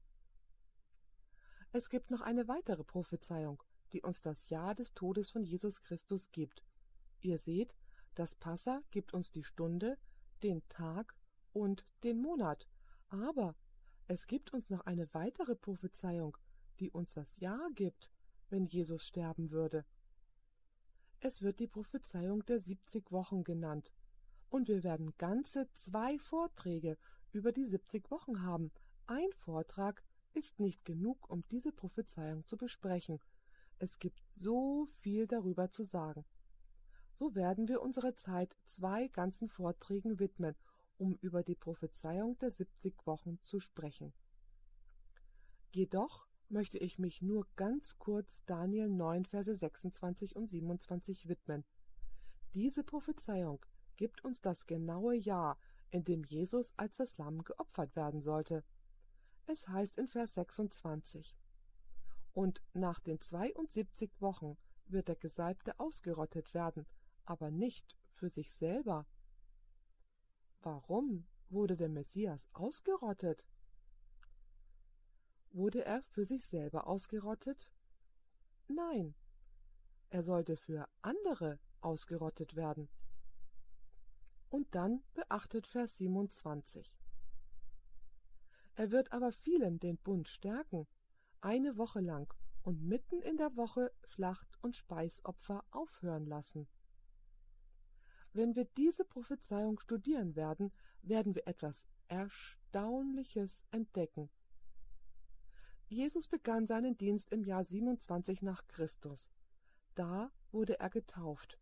[1.72, 6.30] Es gibt noch eine weitere Prophezeiung, die uns das Jahr des Todes von Jesus Christus
[6.32, 6.62] gibt.
[7.20, 7.74] Ihr seht,
[8.14, 9.98] das Passa gibt uns die Stunde,
[10.42, 11.14] den Tag
[11.52, 12.66] und den Monat.
[13.10, 13.54] Aber
[14.06, 16.36] es gibt uns noch eine weitere Prophezeiung,
[16.78, 18.10] die uns das Jahr gibt,
[18.48, 19.84] wenn Jesus sterben würde.
[21.20, 23.92] Es wird die Prophezeiung der 70 Wochen genannt.
[24.48, 26.96] Und wir werden ganze zwei Vorträge
[27.32, 28.72] über die 70 Wochen haben.
[29.06, 33.20] Ein Vortrag ist nicht genug, um diese Prophezeiung zu besprechen.
[33.78, 36.24] Es gibt so viel darüber zu sagen.
[37.12, 40.56] So werden wir unsere Zeit zwei ganzen Vorträgen widmen,
[41.00, 44.12] um über die Prophezeiung der 70 Wochen zu sprechen.
[45.72, 51.64] Jedoch möchte ich mich nur ganz kurz Daniel 9, Verse 26 und 27 widmen.
[52.54, 53.64] Diese Prophezeiung
[53.96, 55.58] gibt uns das genaue Jahr,
[55.90, 58.62] in dem Jesus als das Lamm geopfert werden sollte.
[59.46, 61.38] Es heißt in Vers 26
[62.32, 66.86] Und nach den 72 Wochen wird der Gesalbte ausgerottet werden,
[67.24, 69.06] aber nicht für sich selber.
[70.62, 73.46] Warum wurde der Messias ausgerottet?
[75.52, 77.72] Wurde er für sich selber ausgerottet?
[78.68, 79.14] Nein,
[80.10, 82.88] er sollte für andere ausgerottet werden.
[84.50, 86.94] Und dann beachtet Vers 27.
[88.74, 90.86] Er wird aber vielen den Bund stärken,
[91.40, 96.68] eine Woche lang und mitten in der Woche Schlacht und Speisopfer aufhören lassen.
[98.32, 104.30] Wenn wir diese Prophezeiung studieren werden, werden wir etwas Erstaunliches entdecken.
[105.88, 109.30] Jesus begann seinen Dienst im Jahr 27 nach Christus.
[109.96, 111.58] Da wurde er getauft.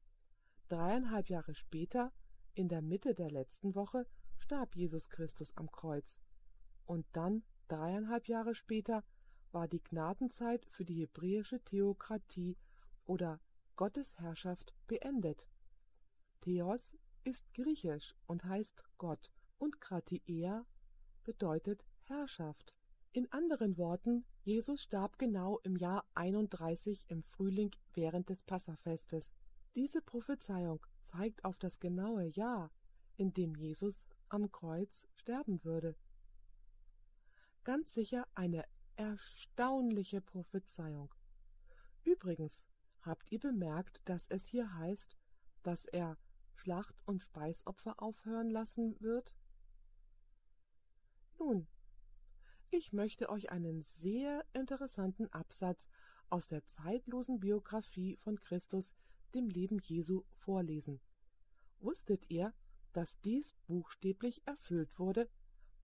[0.69, 2.13] Dreieinhalb Jahre später,
[2.55, 6.21] in der Mitte der letzten Woche, starb Jesus Christus am Kreuz.
[6.85, 9.03] Und dann, dreieinhalb Jahre später,
[9.53, 12.59] war die Gnadenzeit für die hebräische Theokratie
[13.07, 13.41] oder
[13.77, 15.47] Gottesherrschaft beendet.
[16.41, 20.65] Theos ist griechisch und heißt Gott und Kratiea
[21.25, 22.75] bedeutet Herrschaft.
[23.13, 29.33] In anderen Worten, Jesus starb genau im Jahr 31 im Frühling während des Passafestes.
[29.75, 32.71] Diese Prophezeiung zeigt auf das genaue Jahr,
[33.17, 35.97] in dem Jesus am Kreuz sterben würde.
[37.65, 38.65] Ganz sicher eine
[38.97, 41.15] erstaunliche Prophezeiung.
[42.05, 42.69] Übrigens,
[43.03, 45.17] habt ihr bemerkt, dass es hier heißt,
[45.63, 46.17] dass er
[46.59, 49.35] Schlacht- und Speisopfer aufhören lassen wird?
[51.39, 51.69] Nun,
[52.71, 55.89] ich möchte euch einen sehr interessanten Absatz
[56.31, 58.93] aus der zeitlosen Biografie von Christus,
[59.35, 61.01] dem Leben Jesu, vorlesen.
[61.79, 62.53] Wusstet ihr,
[62.93, 65.31] dass dies buchstäblich erfüllt wurde,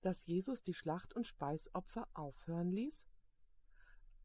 [0.01, 3.07] dass Jesus die Schlacht- und Speisopfer aufhören ließ?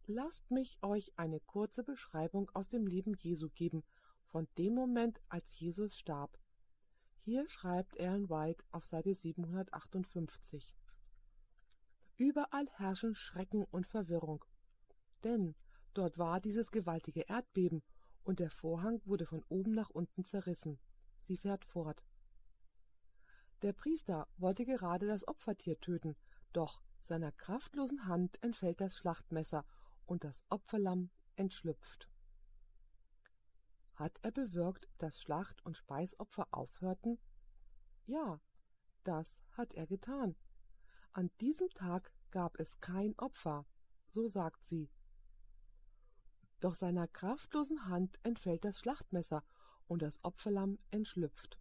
[0.08, 3.84] Lasst mich euch eine kurze Beschreibung aus dem Leben Jesu geben,
[4.32, 6.40] von dem Moment, als Jesus starb.
[7.20, 10.76] Hier schreibt Ellen White auf Seite 758.
[12.18, 14.44] Überall herrschen Schrecken und Verwirrung.
[15.24, 15.56] Denn
[15.94, 17.82] dort war dieses gewaltige Erdbeben
[18.24, 20.80] und der Vorhang wurde von oben nach unten zerrissen.
[21.20, 22.04] Sie fährt fort.
[23.62, 26.16] Der Priester wollte gerade das Opfertier töten,
[26.54, 29.66] doch seiner kraftlosen Hand entfällt das Schlachtmesser
[30.06, 32.10] und das Opferlamm entschlüpft.
[34.00, 37.20] Hat er bewirkt, dass Schlacht- und Speisopfer aufhörten?
[38.06, 38.40] Ja,
[39.04, 40.38] das hat er getan.
[41.12, 43.66] An diesem Tag gab es kein Opfer,
[44.08, 44.90] so sagt sie.
[46.62, 49.44] Doch seiner kraftlosen Hand entfällt das Schlachtmesser
[49.88, 51.60] und das Opferlamm entschlüpft.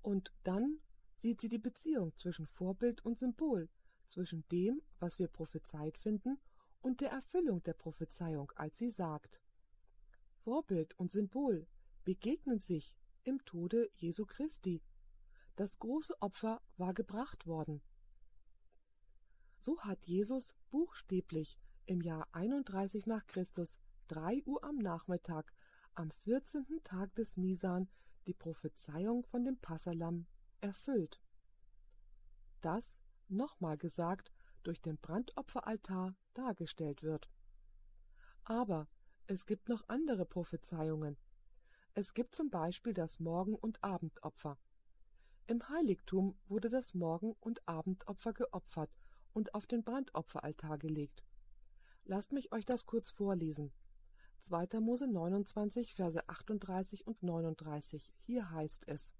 [0.00, 0.80] Und dann
[1.16, 3.68] sieht sie die Beziehung zwischen Vorbild und Symbol,
[4.06, 6.38] zwischen dem, was wir prophezeit finden,
[6.80, 9.42] und der Erfüllung der Prophezeiung, als sie sagt,
[10.46, 11.66] Vorbild und Symbol
[12.04, 14.80] begegnen sich im Tode Jesu Christi.
[15.56, 17.82] Das große Opfer war gebracht worden.
[19.58, 25.52] So hat Jesus buchstäblich im Jahr 31 nach Christus, drei Uhr am Nachmittag,
[25.94, 26.64] am 14.
[26.84, 27.88] Tag des Nisan,
[28.28, 30.28] die Prophezeiung von dem Passalam
[30.60, 31.20] erfüllt.
[32.60, 34.30] Das, nochmal gesagt,
[34.62, 37.28] durch den Brandopferaltar dargestellt wird.
[38.44, 38.86] Aber
[39.28, 41.16] es gibt noch andere Prophezeiungen.
[41.94, 44.56] Es gibt zum Beispiel das Morgen- und Abendopfer.
[45.48, 48.90] Im Heiligtum wurde das Morgen- und Abendopfer geopfert
[49.32, 51.24] und auf den Brandopferaltar gelegt.
[52.04, 53.72] Lasst mich euch das kurz vorlesen.
[54.42, 54.78] 2.
[54.78, 58.12] Mose 29, Verse 38 und 39.
[58.18, 59.12] Hier heißt es: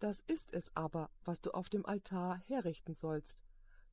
[0.00, 3.44] Das ist es aber, was du auf dem Altar herrichten sollst.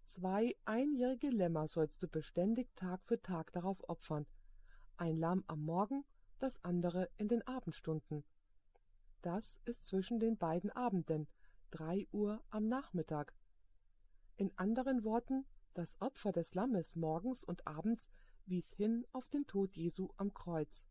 [0.06, 4.26] Zwei einjährige Lämmer sollst du beständig Tag für Tag darauf opfern,
[4.98, 6.04] ein Lamm am Morgen,
[6.40, 8.24] das andere in den Abendstunden.
[9.22, 11.28] Das ist zwischen den beiden Abenden,
[11.72, 13.34] drei Uhr am Nachmittag.
[14.38, 18.10] In anderen Worten, das Opfer des Lammes morgens und abends
[18.46, 20.88] wies hin auf den Tod Jesu am Kreuz.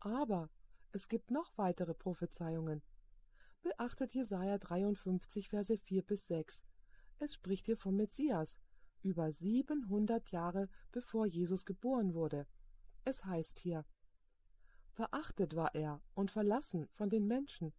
[0.00, 0.50] Aber
[0.92, 2.82] es gibt noch weitere Prophezeiungen.
[3.62, 6.64] Beachtet Jesaja 53, Verse 4 bis 6.
[7.18, 8.58] Es spricht hier vom Messias,
[9.02, 12.46] über 700 Jahre bevor Jesus geboren wurde.
[13.04, 13.84] Es heißt hier,
[14.92, 17.72] Verachtet war er und verlassen von den Menschen,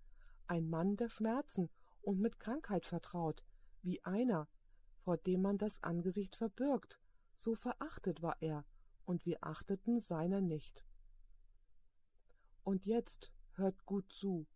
[0.48, 1.70] ein Mann der Schmerzen
[2.02, 3.44] und mit Krankheit vertraut,
[3.82, 4.48] wie einer,
[5.04, 7.00] vor dem man das Angesicht verbirgt,
[7.36, 8.66] so verachtet war er,
[9.06, 10.84] und wir achteten seiner nicht.
[12.64, 14.48] Und jetzt hört gut zu.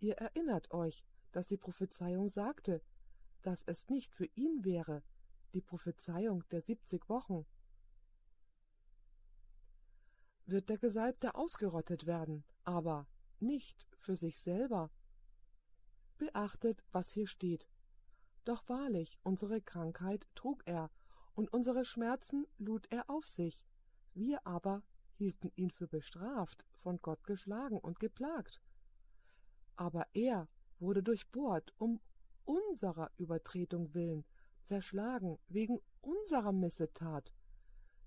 [0.00, 2.82] Ihr erinnert euch, dass die Prophezeiung sagte,
[3.42, 5.02] dass es nicht für ihn wäre,
[5.54, 7.46] die Prophezeiung der siebzig Wochen,
[10.52, 13.08] wird der Gesalbte ausgerottet werden, aber
[13.40, 14.90] nicht für sich selber.
[16.18, 17.68] Beachtet, was hier steht.
[18.44, 20.90] Doch wahrlich, unsere Krankheit trug er,
[21.34, 23.66] und unsere Schmerzen lud er auf sich.
[24.12, 24.82] Wir aber
[25.14, 28.60] hielten ihn für bestraft, von Gott geschlagen und geplagt.
[29.76, 32.00] Aber er wurde durchbohrt um
[32.44, 34.24] unserer Übertretung willen,
[34.64, 37.32] zerschlagen wegen unserer Missetat.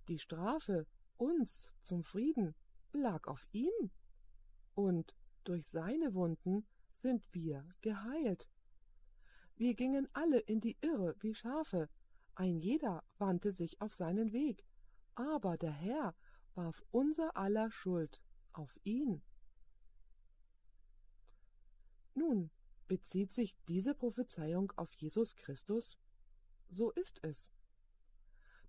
[0.07, 0.85] Die Strafe
[1.17, 2.55] uns zum Frieden
[2.91, 3.91] lag auf ihm,
[4.73, 8.49] und durch seine Wunden sind wir geheilt.
[9.55, 11.89] Wir gingen alle in die Irre wie Schafe,
[12.35, 14.65] ein jeder wandte sich auf seinen Weg,
[15.15, 16.13] aber der Herr
[16.55, 18.21] warf unser aller Schuld
[18.51, 19.21] auf ihn.
[22.13, 22.49] Nun,
[22.87, 25.97] bezieht sich diese Prophezeiung auf Jesus Christus?
[26.69, 27.49] So ist es.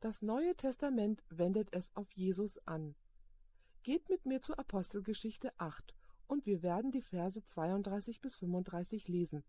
[0.00, 2.94] Das Neue Testament wendet es auf Jesus an.
[3.82, 5.94] Geht mit mir zur Apostelgeschichte 8
[6.26, 9.42] und wir werden die Verse 32 bis 35 lesen.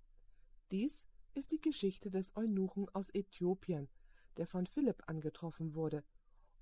[0.71, 3.89] Dies ist die Geschichte des Eunuchen aus Äthiopien,
[4.37, 6.03] der von Philipp angetroffen wurde.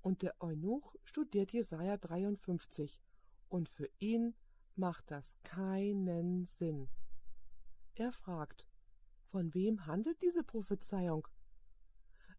[0.02, 3.00] Und der Eunuch studiert Jesaja 53
[3.48, 4.34] und für ihn
[4.74, 6.88] macht das keinen Sinn.
[7.94, 8.66] Er fragt,
[9.30, 11.28] von wem handelt diese Prophezeiung?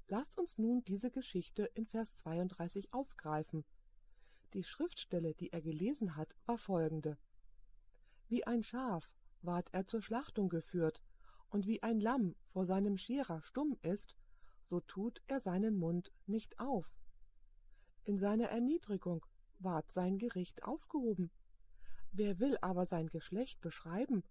[0.10, 3.66] Lasst uns nun diese Geschichte in Vers 32 aufgreifen.
[4.54, 7.18] Die Schriftstelle, die er gelesen hat, war folgende.
[8.30, 9.10] Wie ein Schaf
[9.42, 11.02] ward er zur Schlachtung geführt,
[11.50, 14.16] und wie ein Lamm vor seinem Scherer stumm ist,
[14.64, 16.86] so tut er seinen Mund nicht auf.
[18.04, 19.26] In seiner Erniedrigung
[19.60, 21.32] ward sein Gericht aufgehoben.
[22.12, 24.24] Wer will aber sein Geschlecht beschreiben,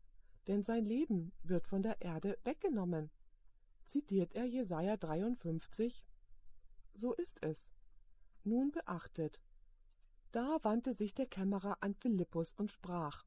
[0.47, 3.11] denn sein Leben wird von der Erde weggenommen?
[3.87, 6.05] Zitiert er Jesaja 53?
[6.93, 7.71] So ist es.
[8.43, 9.41] Nun beachtet.
[10.33, 13.25] Da wandte sich der Kämmerer an Philippus und sprach: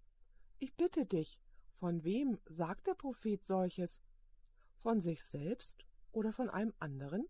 [0.59, 1.41] Ich bitte dich,
[1.79, 4.01] von wem sagt der Prophet solches?
[4.79, 7.25] Von sich selbst oder von einem anderen?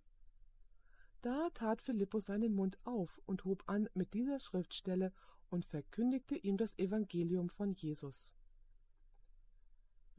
[1.22, 5.14] Da tat Philippus seinen Mund auf und hob an mit dieser Schriftstelle
[5.50, 8.34] und verkündigte ihm das Evangelium von Jesus.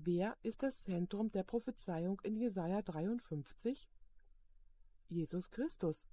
[0.03, 3.89] Wer ist das Zentrum der Prophezeiung in Jesaja 53?
[5.09, 6.07] Jesus Christus.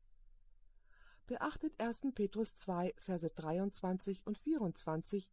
[1.26, 2.08] Beachtet 1.
[2.14, 5.30] Petrus 2, Verse 23 und 24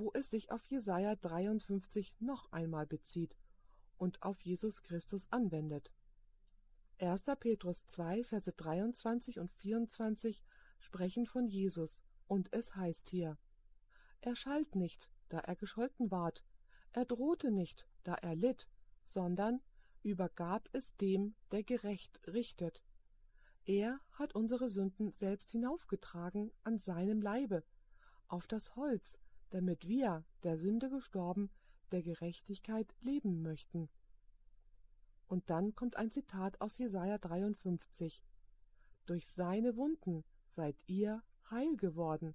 [0.00, 3.36] wo es sich auf Jesaja 53 noch einmal bezieht
[3.98, 5.92] und auf Jesus Christus anwendet.
[6.98, 7.24] 1.
[7.38, 10.42] Petrus 2, Verse 23 und 24
[10.78, 13.36] sprechen von Jesus, und es heißt hier:
[14.22, 16.42] Er schalt nicht, da er gescholten ward,
[16.92, 18.68] er drohte nicht, da er litt,
[19.02, 19.60] sondern
[20.02, 22.82] übergab es dem, der gerecht richtet.
[23.64, 27.62] Er hat unsere Sünden selbst hinaufgetragen an seinem Leibe,
[28.28, 29.18] auf das Holz,
[29.50, 31.50] damit wir, der Sünde gestorben,
[31.92, 33.88] der Gerechtigkeit leben möchten.
[35.28, 38.22] Und dann kommt ein Zitat aus Jesaja 53.
[39.06, 42.34] Durch seine Wunden seid ihr heil geworden.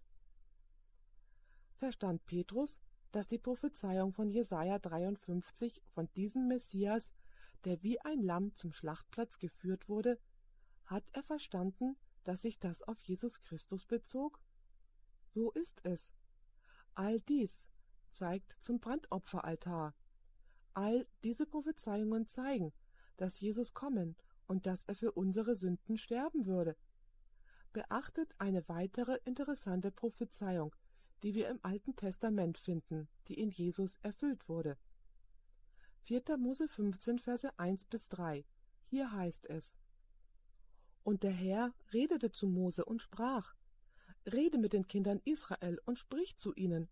[1.76, 2.80] Verstand Petrus,
[3.16, 7.14] dass die Prophezeiung von Jesaja 53 von diesem Messias,
[7.64, 10.20] der wie ein Lamm zum Schlachtplatz geführt wurde,
[10.84, 11.96] hat er verstanden,
[12.26, 14.42] dass sich das auf Jesus Christus bezog?
[15.30, 16.12] So ist es.
[16.94, 17.66] All dies
[18.12, 19.96] zeigt zum Brandopferaltar.
[20.74, 22.74] All diese Prophezeiungen zeigen,
[23.16, 26.76] dass Jesus kommen und dass er für unsere Sünden sterben würde.
[27.72, 30.76] Beachtet eine weitere interessante Prophezeiung,
[31.26, 34.78] die wir im Alten Testament finden, die in Jesus erfüllt wurde.
[36.04, 36.22] 4.
[36.38, 38.46] Mose 15, Verse 1 bis 3.
[38.92, 39.76] Hier heißt es:
[41.02, 43.56] Und der Herr redete zu Mose und sprach:
[44.32, 46.90] Rede mit den Kindern Israel und sprich zu ihnen.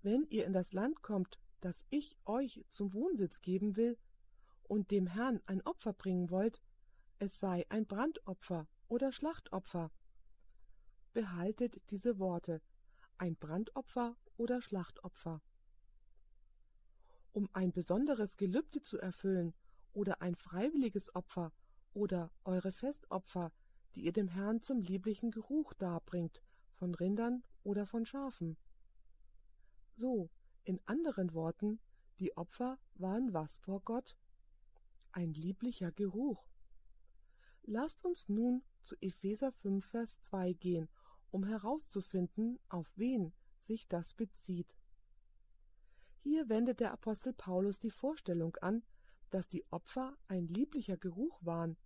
[0.00, 3.98] Wenn ihr in das Land kommt, das ich euch zum Wohnsitz geben will,
[4.62, 6.62] und dem Herrn ein Opfer bringen wollt,
[7.18, 9.90] es sei ein Brandopfer oder Schlachtopfer.
[11.12, 12.62] Behaltet diese Worte,
[13.20, 15.42] ein Brandopfer oder Schlachtopfer.
[17.32, 19.52] Um ein besonderes Gelübde zu erfüllen
[19.92, 21.52] oder ein freiwilliges Opfer
[21.92, 23.52] oder eure Festopfer,
[23.94, 26.40] die ihr dem Herrn zum lieblichen Geruch darbringt,
[26.72, 28.56] von Rindern oder von Schafen.
[29.96, 30.30] So,
[30.64, 31.78] in anderen Worten,
[32.20, 34.16] die Opfer waren was vor Gott?
[35.12, 36.48] Ein lieblicher Geruch.
[37.64, 40.88] Lasst uns nun zu Epheser 5, Vers 2 gehen,
[41.30, 44.76] um herauszufinden, auf wen sich das bezieht.
[46.22, 48.82] Hier wendet der Apostel Paulus die Vorstellung an,
[49.30, 51.76] dass die Opfer ein lieblicher Geruch waren.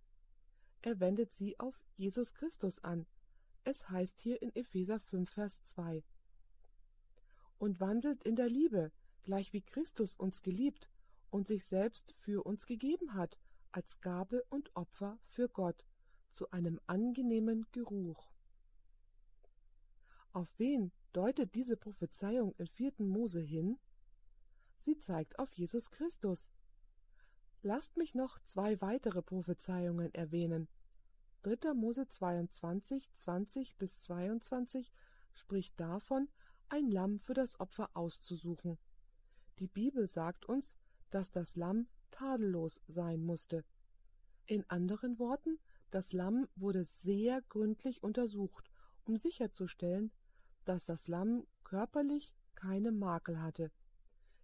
[0.81, 3.05] Er wendet sie auf Jesus Christus an,
[3.63, 6.03] es heißt hier in Epheser 5, Vers 2.
[7.57, 8.91] Und wandelt in der Liebe,
[9.23, 10.89] gleich wie Christus uns geliebt
[11.31, 13.39] und sich selbst für uns gegeben hat,
[13.71, 15.83] als Gabe und Opfer für Gott,
[16.31, 18.34] zu einem angenehmen Geruch.
[20.35, 22.95] Auf wen deutet diese Prophezeiung in 4.
[22.97, 23.79] Mose hin?
[24.81, 26.49] Sie zeigt auf Jesus Christus.
[27.61, 30.67] Lasst mich noch zwei weitere Prophezeiungen erwähnen.
[31.43, 31.73] 3.
[31.73, 34.91] Mose 22, 20 bis 22
[35.31, 36.27] spricht davon,
[36.67, 38.77] ein Lamm für das Opfer auszusuchen.
[39.59, 40.75] Die Bibel sagt uns,
[41.11, 43.63] dass das Lamm tadellos sein musste.
[44.47, 45.59] In anderen Worten,
[45.91, 48.69] das Lamm wurde sehr gründlich untersucht,
[49.05, 50.11] um sicherzustellen,
[50.65, 53.71] dass das Lamm körperlich keine Makel hatte.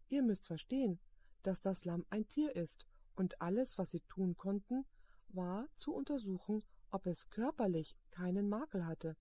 [0.10, 1.00] Ihr müsst verstehen,
[1.44, 4.86] dass das Lamm ein Tier ist, und alles, was sie tun konnten,
[5.30, 9.16] war zu untersuchen, ob es körperlich keinen Makel hatte.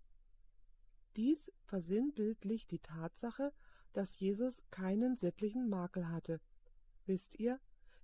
[1.16, 3.53] Dies versinnbildlicht die Tatsache,
[3.92, 6.40] dass Jesus keinen sittlichen Makel hatte.
[7.07, 7.61] Wisst ihr,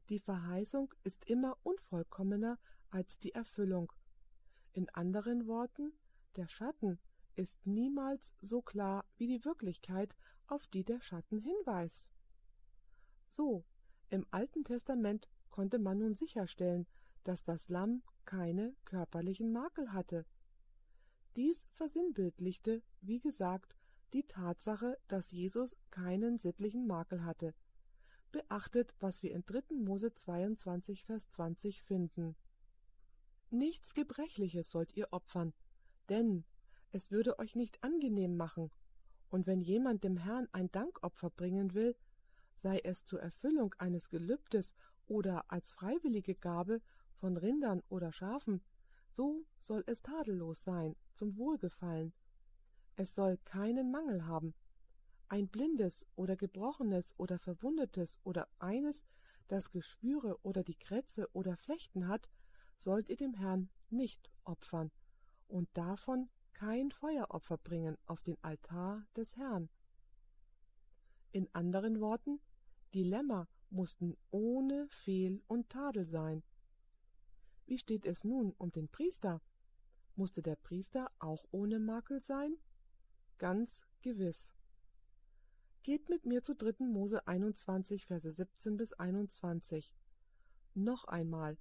[0.08, 2.58] die Verheißung ist immer unvollkommener
[2.90, 3.92] als die Erfüllung.
[4.72, 5.92] In anderen Worten,
[6.36, 6.98] der Schatten
[7.36, 10.16] ist niemals so klar wie die Wirklichkeit,
[10.46, 12.10] auf die der Schatten hinweist.
[13.28, 13.64] So,
[14.08, 16.86] Im Alten Testament konnte man nun sicherstellen,
[17.24, 20.24] dass das Lamm keine körperlichen Makel hatte.
[21.34, 23.76] Dies versinnbildlichte, wie gesagt,
[24.12, 27.54] die Tatsache, dass Jesus keinen sittlichen Makel hatte.
[28.32, 29.74] Beachtet, was wir in 3.
[29.74, 32.36] Mose 22, Vers 20 finden.
[33.50, 35.52] Nichts Gebrechliches sollt ihr opfern,
[36.08, 36.44] denn
[36.92, 38.70] es würde euch nicht angenehm machen,
[39.28, 41.96] und wenn jemand dem Herrn ein Dankopfer bringen will,
[42.54, 44.74] sei es zur Erfüllung eines Gelübdes
[45.06, 46.80] oder als freiwillige Gabe
[47.16, 48.62] von Rindern oder Schafen,
[49.12, 52.12] so soll es tadellos sein, zum Wohlgefallen.
[52.96, 54.54] Es soll keinen Mangel haben.
[55.28, 59.04] Ein blindes oder gebrochenes oder verwundetes oder eines,
[59.48, 62.28] das Geschwüre oder die Krätze oder Flechten hat,
[62.78, 64.90] sollt ihr dem Herrn nicht opfern
[65.48, 69.68] und davon kein Feueropfer bringen auf den Altar des Herrn.
[71.30, 72.40] In anderen Worten,
[72.94, 76.42] die Lämmer mussten ohne Fehl und Tadel sein.
[77.66, 79.42] Wie steht es nun um den Priester?
[80.14, 82.56] Musste der Priester auch ohne Makel sein?
[83.36, 84.50] Ganz gewiss.
[85.82, 86.86] Geht mit mir zu 3.
[86.86, 89.94] Mose 21, Verse 17 bis 21.
[90.72, 91.58] Noch einmal.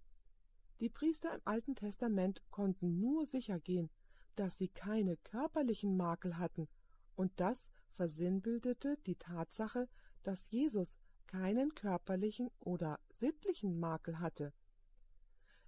[0.80, 3.90] Die Priester im Alten Testament konnten nur sicher gehen,
[4.36, 6.68] dass sie keine körperlichen Makel hatten,
[7.16, 9.88] und das versinnbildete die Tatsache,
[10.24, 14.54] dass Jesus keinen körperlichen oder sittlichen Makel hatte.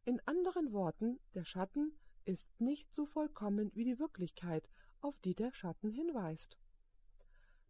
[0.06, 1.92] In anderen Worten, der Schatten
[2.26, 4.70] ist nicht so vollkommen wie die Wirklichkeit,
[5.02, 6.58] auf die der Schatten hinweist.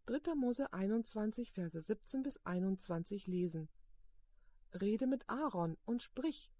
[0.08, 0.36] 3.
[0.36, 3.70] Mose 21, Verse 17 bis 21 lesen.
[4.80, 6.52] Rede mit Aaron und sprich,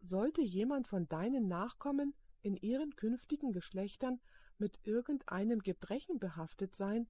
[0.00, 4.20] sollte jemand von deinen Nachkommen in ihren künftigen Geschlechtern
[4.58, 7.08] mit irgendeinem Gebrechen behaftet sein,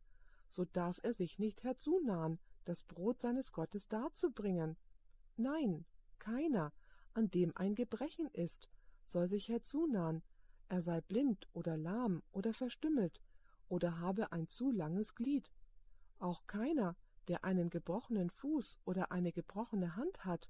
[0.48, 4.76] so darf er sich nicht herzunahen, das Brot seines Gottes darzubringen.
[5.36, 5.84] Nein,
[6.18, 6.72] keiner,
[7.14, 8.68] an dem ein Gebrechen ist,
[9.04, 10.22] soll sich herzunahen,
[10.68, 13.20] er sei blind oder lahm oder verstümmelt
[13.68, 15.50] oder habe ein zu langes Glied.
[16.18, 16.96] Auch keiner,
[17.28, 20.48] der einen gebrochenen Fuß oder eine gebrochene Hand hat,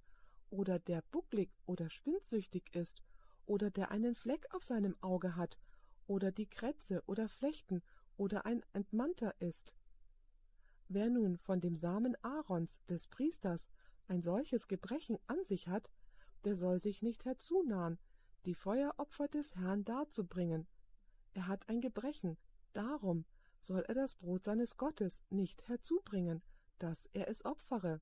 [0.51, 3.03] oder der bucklig oder schwindsüchtig ist
[3.51, 5.59] oder der einen Fleck auf seinem Auge hat,
[6.07, 7.83] oder die Krätze oder Flechten
[8.17, 9.75] oder ein Entmannter ist.
[10.89, 13.69] Wer nun von dem Samen Aarons, des Priesters,
[14.07, 15.91] ein solches Gebrechen an sich hat,
[16.45, 17.99] der soll sich nicht herzunahen,
[18.45, 20.69] die Feueropfer des Herrn darzubringen.
[21.35, 22.39] Er hat ein Gebrechen,
[22.73, 23.25] darum
[23.61, 26.41] soll er das Brot seines Gottes nicht herzubringen,
[26.79, 28.01] dass er es opfere.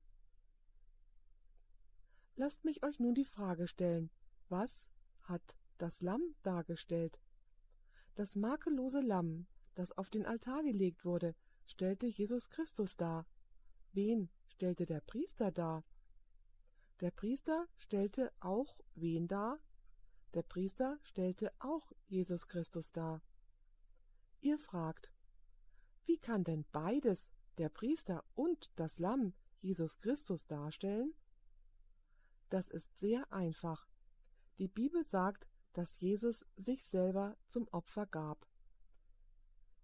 [2.36, 4.10] Lasst mich euch nun die Frage stellen,
[4.50, 4.90] was
[5.28, 7.20] hat das Lamm dargestellt.
[8.14, 11.34] Das makellose Lamm, das auf den Altar gelegt wurde,
[11.66, 13.26] stellte Jesus Christus dar.
[13.92, 15.84] Wen stellte der Priester dar?
[17.00, 19.60] Der Priester stellte auch wen dar?
[20.34, 23.22] Der Priester stellte auch Jesus Christus dar.
[24.40, 25.12] Ihr fragt,
[26.06, 31.14] wie kann denn beides, der Priester und das Lamm, Jesus Christus darstellen?
[32.50, 33.86] Das ist sehr einfach.
[34.58, 38.46] Die Bibel sagt, dass Jesus sich selber zum Opfer gab.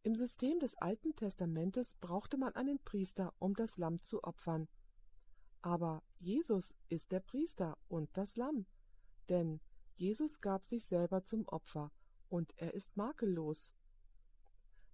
[0.02, 4.68] Im System des Alten Testamentes brauchte man einen Priester, um das Lamm zu opfern.
[5.62, 8.66] Aber Jesus ist der Priester und das Lamm,
[9.28, 9.60] denn
[9.94, 11.92] Jesus gab sich selber zum Opfer
[12.28, 13.72] und er ist makellos.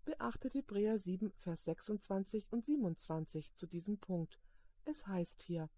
[0.05, 4.39] Beachtet Hebräer 7, Vers 26 und 27 zu diesem Punkt.
[4.85, 5.71] Es heißt hier,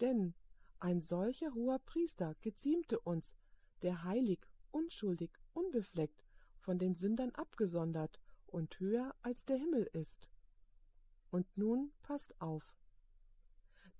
[0.00, 0.34] Denn
[0.80, 3.36] ein solcher hoher Priester geziemte uns,
[3.82, 6.24] der heilig, unschuldig, unbefleckt,
[6.60, 10.30] von den Sündern abgesondert und höher als der Himmel ist.
[11.30, 12.74] Und nun passt auf.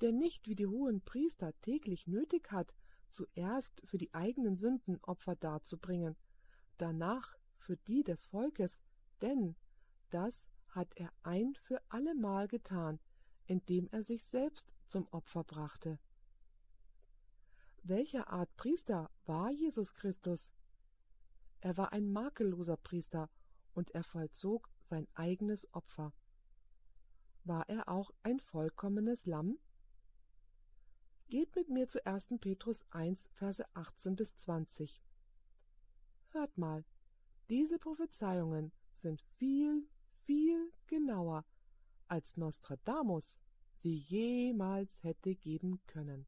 [0.00, 2.74] Der nicht wie die hohen Priester täglich nötig hat,
[3.10, 6.16] zuerst für die eigenen Sünden Opfer darzubringen,
[6.76, 8.80] danach für die des Volkes,
[9.20, 9.56] denn
[10.10, 13.00] das hat er ein für allemal getan,
[13.46, 15.98] indem er sich selbst zum Opfer brachte.
[17.82, 20.52] Welcher Art Priester war Jesus Christus?
[21.60, 23.30] Er war ein makelloser Priester
[23.72, 26.12] und er vollzog sein eigenes Opfer.
[27.44, 29.58] War er auch ein vollkommenes Lamm?
[31.28, 32.34] Geht mit mir zu 1.
[32.40, 35.02] Petrus 1, Verse 18 bis 20.
[36.28, 36.84] Hört mal,
[37.48, 39.88] diese Prophezeiungen sind viel,
[40.24, 41.44] viel genauer,
[42.06, 43.40] als Nostradamus
[43.74, 46.26] sie jemals hätte geben können.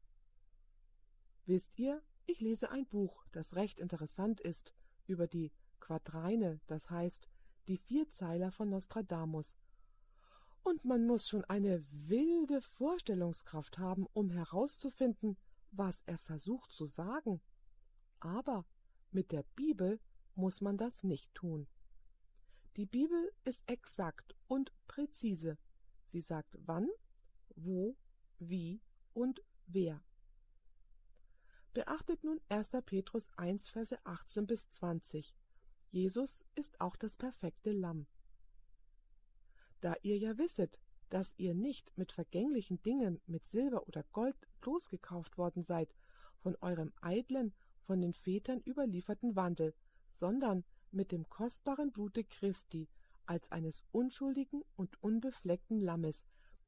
[1.45, 4.73] Wisst ihr, ich lese ein Buch, das recht interessant ist,
[5.07, 7.27] über die Quadreine, das heißt
[7.67, 9.55] die Vierzeiler von Nostradamus.
[10.63, 15.37] Und man muss schon eine wilde Vorstellungskraft haben, um herauszufinden,
[15.71, 17.41] was er versucht zu sagen.
[18.19, 18.65] Aber
[19.11, 19.99] mit der Bibel
[20.35, 21.67] muss man das nicht tun.
[22.77, 25.57] Die Bibel ist exakt und präzise.
[26.07, 26.87] Sie sagt wann,
[27.55, 27.97] wo,
[28.37, 28.81] wie
[29.13, 30.01] und wer.
[31.73, 32.71] Beachtet nun 1.
[32.85, 35.33] Petrus 1, Verse 18 bis 20.
[35.89, 38.07] Jesus ist auch das perfekte Lamm.
[39.79, 45.37] Da ihr ja wisset, dass ihr nicht mit vergänglichen Dingen, mit Silber oder Gold losgekauft
[45.37, 45.95] worden seid,
[46.39, 47.53] von eurem eitlen,
[47.83, 49.73] von den Vätern überlieferten Wandel,
[50.13, 52.89] sondern mit dem kostbaren Blute Christi,
[53.25, 56.25] als eines unschuldigen und unbefleckten Lammes,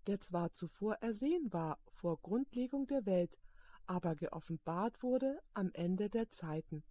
[0.08, 3.38] der zwar zuvor ersehen war vor Grundlegung der Welt,
[3.86, 6.84] aber geoffenbart wurde am Ende der Zeiten,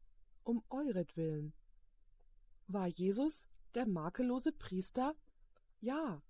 [0.44, 1.52] um euretwillen.
[2.66, 5.14] War Jesus der makellose Priester?
[5.80, 6.22] Ja.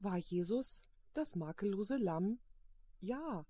[0.00, 0.82] War Jesus
[1.14, 2.38] das makellose Lamm?
[3.00, 3.46] Ja.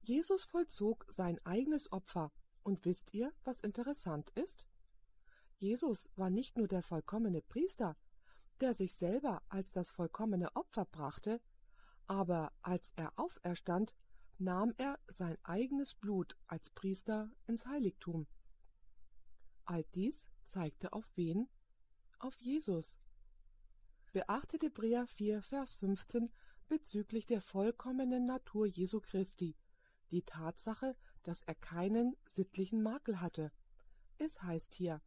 [0.00, 4.66] Jesus vollzog sein eigenes Opfer, und wisst ihr, was interessant ist?
[5.58, 7.96] Jesus war nicht nur der vollkommene Priester,
[8.60, 11.40] der sich selber als das vollkommene Opfer brachte,
[12.06, 13.94] aber als er auferstand,
[14.38, 18.26] nahm er sein eigenes Blut als Priester ins Heiligtum.
[19.64, 21.48] All dies zeigte auf wen?
[22.18, 22.96] Auf Jesus.
[24.12, 26.30] Beachtet Hebräer 4, Vers 15
[26.68, 29.56] bezüglich der vollkommenen Natur Jesu Christi,
[30.10, 33.52] die Tatsache, dass er keinen sittlichen Makel hatte.
[34.18, 35.02] Es heißt hier,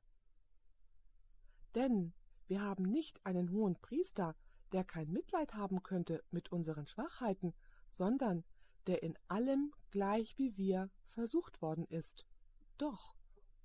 [1.76, 2.14] denn
[2.48, 4.36] wir haben nicht einen hohen Priester,
[4.72, 7.54] der kein Mitleid haben könnte mit unseren Schwachheiten,
[7.90, 8.44] sondern
[8.88, 12.26] der in allem gleich wie wir versucht worden ist,
[12.78, 13.16] doch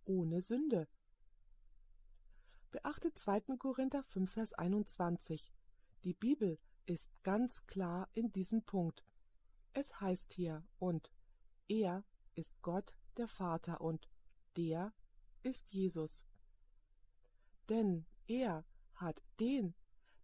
[0.04, 0.88] ohne Sünde.
[2.70, 3.56] Beachtet 2.
[3.58, 5.52] Korinther 5, Vers 21.
[6.04, 9.04] Die Bibel ist ganz klar in diesem Punkt.
[9.72, 11.10] Es heißt hier, und
[11.68, 12.04] er
[12.34, 14.08] ist Gott der Vater und
[14.56, 14.92] der
[15.42, 16.26] ist Jesus.
[17.68, 18.64] Denn er
[18.94, 19.74] hat den,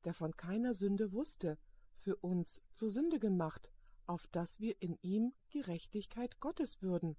[0.04, 1.58] der von keiner Sünde wusste,
[1.96, 3.72] für uns zur Sünde gemacht,
[4.06, 7.16] auf dass wir in ihm Gerechtigkeit Gottes würden.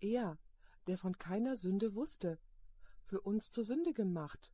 [0.00, 0.38] Er,
[0.86, 2.38] der von keiner Sünde wusste,
[3.04, 4.52] für uns zur Sünde gemacht,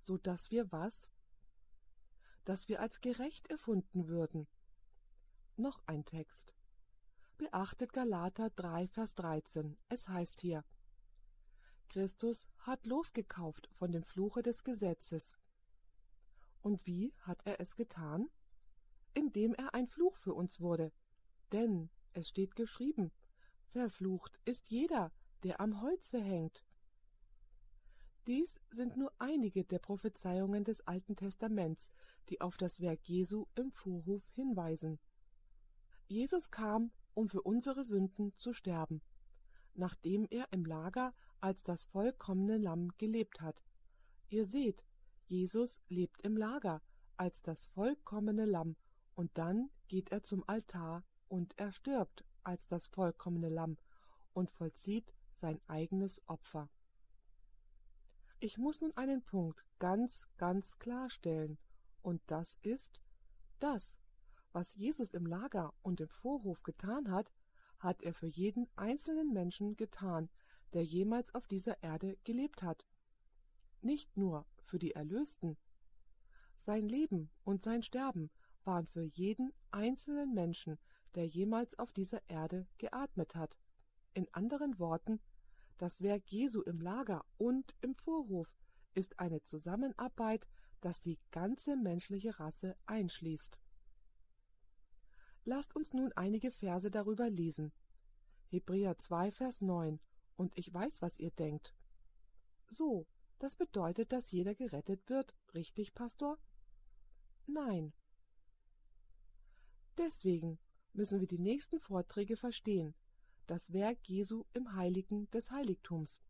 [0.00, 1.10] so dass wir was?
[2.44, 4.46] Dass wir als gerecht erfunden würden.
[5.56, 6.54] Noch ein Text.
[7.38, 9.76] Beachtet Galater 3, Vers 13.
[9.88, 10.64] Es heißt hier,
[11.88, 15.36] Christus hat losgekauft von dem Fluche des Gesetzes.
[16.60, 18.28] Und wie hat er es getan?
[19.16, 20.92] Indem er ein Fluch für uns wurde.
[21.50, 23.10] Denn es steht geschrieben,
[23.70, 25.10] verflucht ist jeder,
[25.42, 26.66] der am Holze hängt.
[28.26, 31.90] Dies sind nur einige der Prophezeiungen des Alten Testaments,
[32.28, 34.98] die auf das Werk Jesu im Vorhof hinweisen.
[36.08, 39.00] Jesus kam, um für unsere Sünden zu sterben,
[39.72, 43.62] nachdem er im Lager als das vollkommene Lamm gelebt hat.
[44.28, 44.84] Ihr seht,
[45.26, 46.82] Jesus lebt im Lager
[47.16, 48.76] als das vollkommene Lamm,
[49.16, 53.78] und dann geht er zum Altar und er stirbt als das vollkommene Lamm
[54.32, 56.68] und vollzieht sein eigenes Opfer.
[58.38, 61.58] Ich muss nun einen Punkt ganz, ganz klarstellen,
[62.02, 63.00] und das ist,
[63.58, 63.98] das,
[64.52, 67.32] was Jesus im Lager und im Vorhof getan hat,
[67.78, 70.28] hat er für jeden einzelnen Menschen getan,
[70.72, 72.86] der jemals auf dieser Erde gelebt hat.
[73.80, 75.56] Nicht nur für die Erlösten.
[76.58, 78.30] Sein Leben und sein Sterben
[78.66, 80.78] waren für jeden einzelnen Menschen,
[81.14, 83.56] der jemals auf dieser Erde geatmet hat.
[84.14, 85.20] In anderen Worten,
[85.78, 88.54] das Werk Jesu im Lager und im Vorhof
[88.94, 90.48] ist eine Zusammenarbeit,
[90.80, 93.58] das die ganze menschliche Rasse einschließt.
[95.44, 97.72] Lasst uns nun einige Verse darüber lesen.
[98.48, 100.00] Hebräer 2, Vers 9
[100.36, 101.74] und ich weiß, was ihr denkt.
[102.68, 103.06] So,
[103.38, 106.38] das bedeutet, dass jeder gerettet wird, richtig, Pastor?
[107.46, 107.92] Nein.
[109.98, 110.58] Deswegen
[110.92, 112.94] müssen wir die nächsten Vorträge verstehen,
[113.46, 116.20] das Werk Jesu im Heiligen des Heiligtums.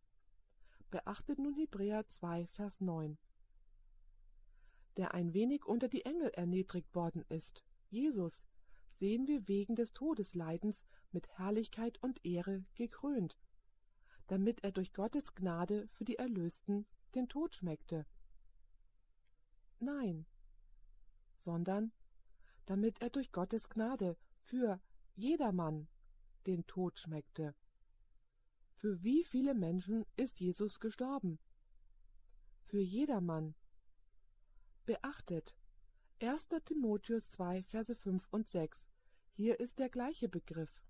[0.91, 3.19] Beachtet nun Hebräer 2, Vers 9.
[4.97, 8.45] Der ein wenig unter die Engel erniedrigt worden ist, Jesus,
[8.95, 13.37] sehen wir wegen des Todesleidens mit Herrlichkeit und Ehre gekrönt
[14.27, 18.07] damit er durch Gottes Gnade für die Erlösten den Tod schmeckte.
[19.79, 20.27] Nein,
[21.37, 21.93] sondern
[22.67, 24.81] damit er durch Gottes Gnade für
[25.15, 25.89] jedermann
[26.47, 27.55] den Tod schmeckte.
[28.75, 31.39] Für wie viele Menschen ist Jesus gestorben?
[32.65, 33.55] Für jedermann.
[34.85, 35.57] Beachtet,
[36.21, 36.49] 1.
[36.65, 38.91] Timotheus 2, Verse 5 und 6.
[39.33, 40.83] Hier ist der gleiche Begriff.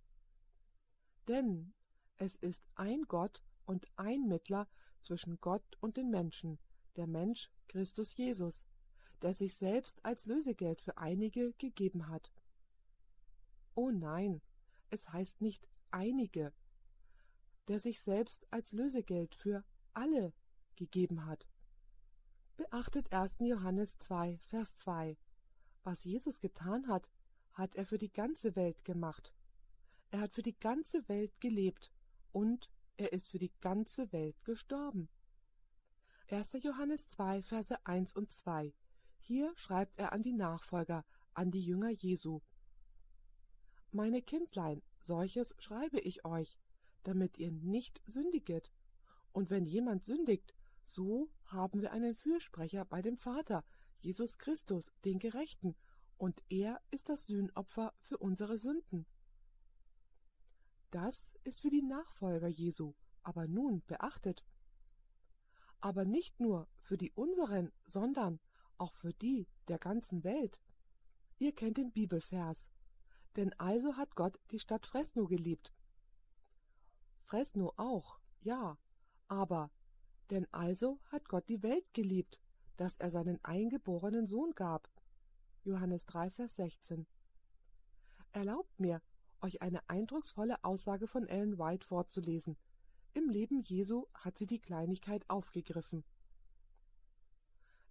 [1.29, 1.73] Denn
[2.17, 4.69] es ist ein Gott und ein Mittler
[5.01, 6.59] zwischen Gott und den Menschen,
[6.97, 8.65] der Mensch Christus Jesus,
[9.23, 12.33] der sich selbst als Lösegeld für einige gegeben hat.
[13.75, 14.41] Oh nein,
[14.91, 16.53] es heißt nicht einige,
[17.69, 19.65] der sich selbst als Lösegeld für
[19.95, 20.33] alle
[20.77, 21.49] gegeben hat.
[22.57, 23.37] Beachtet 1.
[23.41, 25.19] Johannes 2, Vers 2.
[25.85, 27.09] Was Jesus getan hat,
[27.53, 29.33] hat er für die ganze Welt gemacht.
[30.11, 31.93] Er hat für die ganze Welt gelebt
[32.33, 35.09] und er ist für die ganze Welt gestorben.
[36.29, 36.53] 1.
[36.63, 38.73] Johannes 2, Verse 1 und 2.
[39.27, 41.05] Hier schreibt er an die Nachfolger,
[41.35, 42.43] an die Jünger Jesu.
[43.91, 46.57] Meine Kindlein, solches schreibe ich euch,
[47.03, 48.71] damit ihr nicht sündiget.
[49.33, 50.55] Und wenn jemand sündigt,
[50.85, 53.65] so haben wir einen Fürsprecher bei dem Vater,
[53.99, 55.75] Jesus Christus, den Gerechten,
[56.19, 59.07] und er ist das Sühnopfer für unsere Sünden.
[60.93, 64.45] Das ist für die Nachfolger Jesu, aber nun beachtet.
[65.81, 68.39] Aber nicht nur für die unseren, sondern
[68.79, 70.61] auch für die der ganzen Welt.
[71.39, 72.69] Ihr kennt den Bibelvers.
[73.37, 75.73] Denn also hat Gott die Stadt Fresno geliebt.
[77.25, 78.79] Fresno auch, ja,
[79.29, 79.71] aber
[80.31, 82.41] denn also hat Gott die Welt geliebt,
[82.77, 84.89] dass er seinen eingeborenen Sohn gab.
[85.65, 87.07] Johannes 3, Vers 16.
[88.33, 89.03] Erlaubt mir,
[89.41, 92.57] euch eine eindrucksvolle Aussage von Ellen White vorzulesen.
[93.13, 96.05] Im Leben Jesu hat sie die Kleinigkeit aufgegriffen.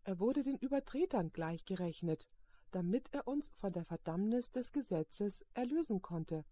[0.05, 2.27] Er wurde den Übertretern gleichgerechnet,
[2.69, 6.45] damit er uns von der Verdammnis des Gesetzes erlösen konnte.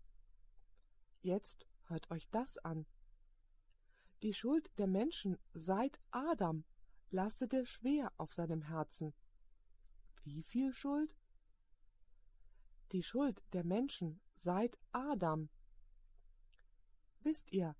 [1.21, 2.87] Jetzt hört euch das an.
[4.23, 6.63] Die Schuld der Menschen seit Adam
[7.11, 9.13] lastete schwer auf seinem Herzen.
[10.23, 11.15] Wie viel Schuld?
[12.91, 15.49] Die Schuld der Menschen seit Adam.
[17.21, 17.75] Wisst ihr,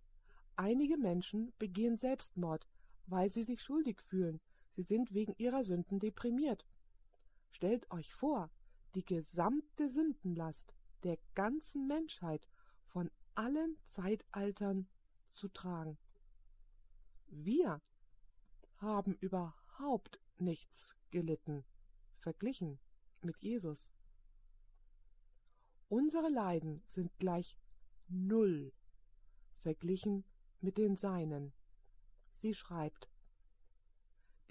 [0.55, 2.67] einige Menschen begehen Selbstmord,
[3.07, 4.39] weil sie sich schuldig fühlen,
[4.76, 6.65] sie sind wegen ihrer Sünden deprimiert.
[7.51, 8.49] Stellt euch vor,
[8.95, 12.47] die gesamte Sündenlast der ganzen Menschheit
[12.86, 14.88] von allen Zeitaltern
[15.32, 15.97] zu tragen.
[17.28, 17.82] Wir
[18.78, 21.63] haben überhaupt nichts gelitten,
[22.19, 22.80] verglichen
[23.21, 23.93] mit Jesus.
[25.89, 27.57] Unsere Leiden sind gleich
[28.07, 28.74] Null,
[29.61, 30.24] verglichen
[30.59, 31.53] mit den Seinen.
[32.36, 33.09] Sie schreibt,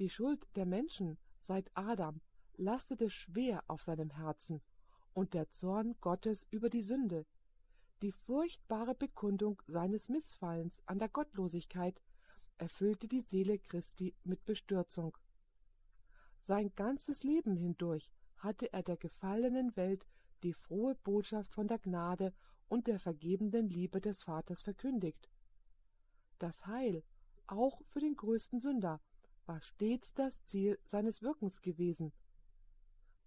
[0.02, 2.20] die Schuld der Menschen seit Adam
[2.56, 4.60] lastete schwer auf seinem Herzen,
[5.14, 7.24] und der Zorn Gottes über die Sünde,
[8.02, 12.02] die furchtbare Bekundung seines Missfallens an der Gottlosigkeit
[12.58, 15.16] erfüllte die Seele Christi mit Bestürzung.
[16.40, 20.04] Sein ganzes Leben hindurch hatte er der gefallenen Welt
[20.42, 22.34] die frohe Botschaft von der Gnade
[22.66, 25.30] und der vergebenden Liebe des Vaters verkündigt.
[26.40, 27.04] Das Heil,
[27.46, 29.00] auch für den größten Sünder,
[29.46, 32.12] war stets das Ziel seines Wirkens gewesen,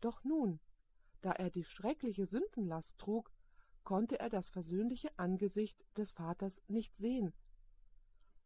[0.01, 0.59] doch nun,
[1.21, 3.31] da er die schreckliche Sündenlast trug,
[3.83, 7.33] konnte er das versöhnliche Angesicht des Vaters nicht sehen.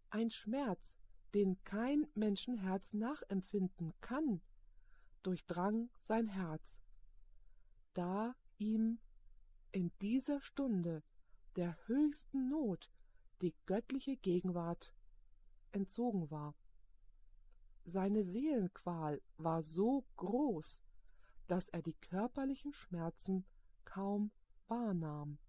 [0.10, 0.96] Ein Schmerz,
[1.34, 4.42] den kein Menschenherz nachempfinden kann,
[5.24, 6.82] durchdrang sein Herz.
[7.94, 9.00] Da ihm
[9.72, 11.04] in dieser Stunde
[11.56, 12.90] der höchsten Not
[13.42, 14.94] die göttliche Gegenwart
[15.72, 16.56] entzogen war.
[17.86, 20.80] Seine Seelenqual war so groß,
[21.48, 23.46] dass er die körperlichen Schmerzen
[23.86, 24.32] kaum
[24.68, 25.40] wahrnahm.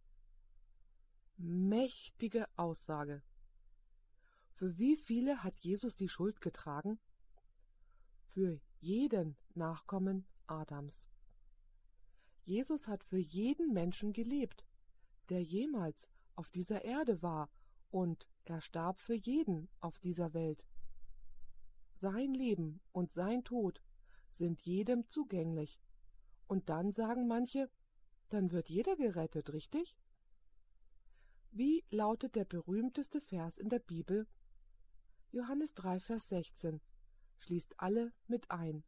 [1.37, 3.22] Mächtige Aussage.
[4.55, 6.99] Für wie viele hat Jesus die Schuld getragen?
[8.28, 11.07] Für jeden Nachkommen Adams.
[12.45, 14.64] Jesus hat für jeden Menschen gelebt,
[15.28, 17.49] der jemals auf dieser Erde war,
[17.91, 20.64] und er starb für jeden auf dieser Welt.
[22.01, 23.82] Sein Leben und sein Tod
[24.30, 25.78] sind jedem zugänglich,
[26.46, 27.70] und dann sagen manche,
[28.30, 29.98] dann wird jeder gerettet, richtig?
[31.51, 34.26] Wie lautet der berühmteste Vers in der Bibel?
[35.30, 36.80] Johannes 3, Vers 16
[37.38, 38.82] schließt alle mit ein.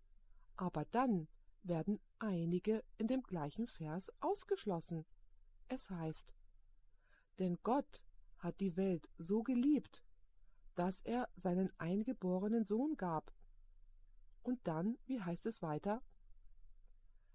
[0.57, 1.29] Aber dann
[1.63, 5.05] werden einige in dem gleichen Vers ausgeschlossen.
[5.69, 6.35] Es heißt,
[7.39, 8.03] denn Gott
[8.39, 10.03] hat die Welt so geliebt,
[10.75, 13.33] dass er seinen eingeborenen Sohn gab.
[14.43, 16.03] Und dann, wie heißt es weiter?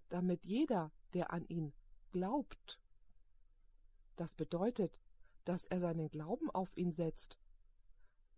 [0.08, 1.72] damit jeder, der an ihn
[2.12, 2.80] glaubt.
[4.16, 5.00] Das bedeutet,
[5.44, 7.38] dass er seinen Glauben auf ihn setzt,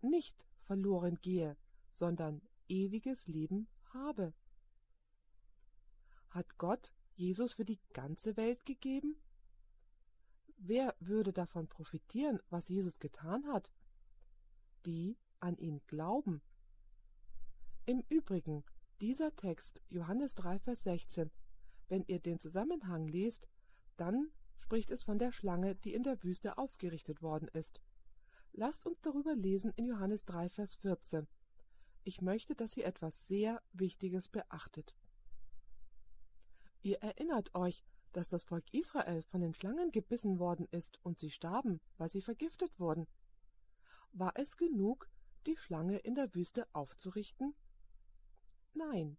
[0.01, 1.57] nicht verloren gehe,
[1.93, 4.33] sondern ewiges Leben habe.
[6.29, 9.17] Hat Gott Jesus für die ganze Welt gegeben?
[10.57, 13.71] Wer würde davon profitieren, was Jesus getan hat?
[14.85, 16.41] Die an ihn glauben.
[17.85, 18.63] Im Übrigen,
[18.99, 21.31] dieser Text, Johannes 3, Vers 16,
[21.87, 23.47] wenn ihr den Zusammenhang lest,
[23.97, 27.81] dann spricht es von der Schlange, die in der Wüste aufgerichtet worden ist.
[28.53, 31.27] Lasst uns darüber lesen in Johannes 3, Vers 14.
[32.03, 34.95] Ich möchte, dass ihr etwas sehr Wichtiges beachtet.
[36.81, 41.29] Ihr erinnert euch, dass das Volk Israel von den Schlangen gebissen worden ist und sie
[41.29, 43.07] starben, weil sie vergiftet wurden.
[44.13, 45.09] War es genug,
[45.45, 47.55] die Schlange in der Wüste aufzurichten?
[48.73, 49.17] Nein.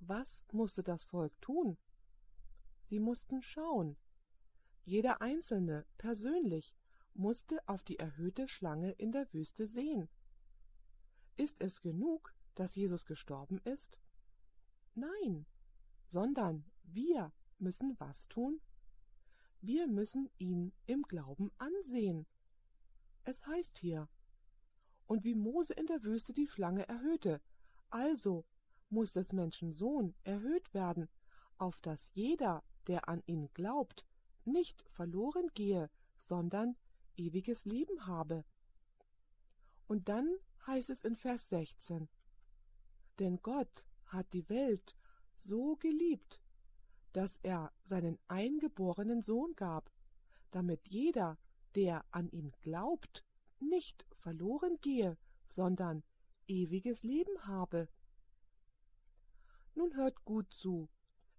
[0.00, 1.78] Was musste das Volk tun?
[2.82, 3.96] Sie mussten schauen.
[4.84, 6.76] Jeder Einzelne persönlich
[7.14, 10.08] musste auf die erhöhte Schlange in der Wüste sehen.
[11.36, 13.98] Ist es genug, dass Jesus gestorben ist?
[14.94, 15.46] Nein,
[16.06, 18.60] sondern wir müssen was tun?
[19.60, 22.26] Wir müssen ihn im Glauben ansehen.
[23.24, 24.08] Es heißt hier,
[25.06, 27.40] und wie Mose in der Wüste die Schlange erhöhte,
[27.90, 28.44] also
[28.90, 31.08] muss des Menschen Sohn erhöht werden,
[31.58, 34.04] auf dass jeder, der an ihn glaubt,
[34.44, 36.76] nicht verloren gehe, sondern
[37.16, 38.44] ewiges Leben habe.
[39.86, 40.28] Und dann
[40.66, 42.08] heißt es in Vers 16,
[43.18, 44.96] Denn Gott hat die Welt
[45.36, 46.40] so geliebt,
[47.12, 49.90] dass er seinen eingeborenen Sohn gab,
[50.50, 51.38] damit jeder,
[51.74, 53.24] der an ihn glaubt,
[53.60, 56.02] nicht verloren gehe, sondern
[56.46, 57.88] ewiges Leben habe.
[59.74, 60.88] Nun hört gut zu.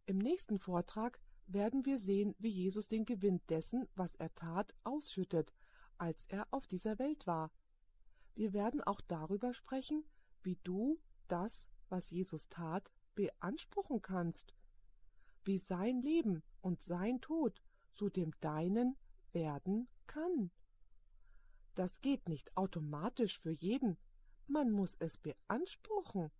[0.05, 5.53] Im nächsten Vortrag werden wir sehen, wie Jesus den Gewinn dessen, was er tat, ausschüttet,
[5.97, 7.51] als er auf dieser Welt war.
[8.33, 10.03] Wir werden auch darüber sprechen,
[10.43, 14.53] wie du das, was Jesus tat, beanspruchen kannst,
[15.45, 17.61] wie sein Leben und sein Tod
[17.93, 18.97] zu dem deinen
[19.31, 20.51] werden kann.
[21.75, 23.97] Das geht nicht automatisch für jeden,
[24.47, 26.31] man muss es beanspruchen.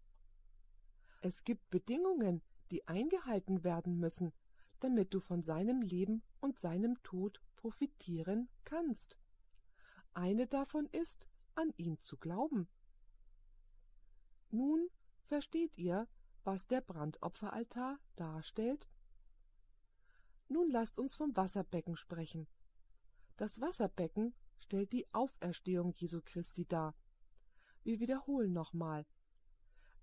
[1.22, 2.42] Es gibt Bedingungen,
[2.72, 4.32] die eingehalten werden müssen,
[4.80, 9.18] damit du von seinem Leben und seinem Tod profitieren kannst.
[10.14, 12.68] Eine davon ist, an ihn zu glauben.
[14.52, 14.90] Nun
[15.24, 16.08] versteht ihr,
[16.44, 18.88] was der Brandopferaltar darstellt?
[20.48, 22.48] Nun lasst uns vom Wasserbecken sprechen.
[23.38, 26.96] Das Wasserbecken stellt die Auferstehung Jesu Christi dar.
[27.84, 29.06] Wir wiederholen nochmal.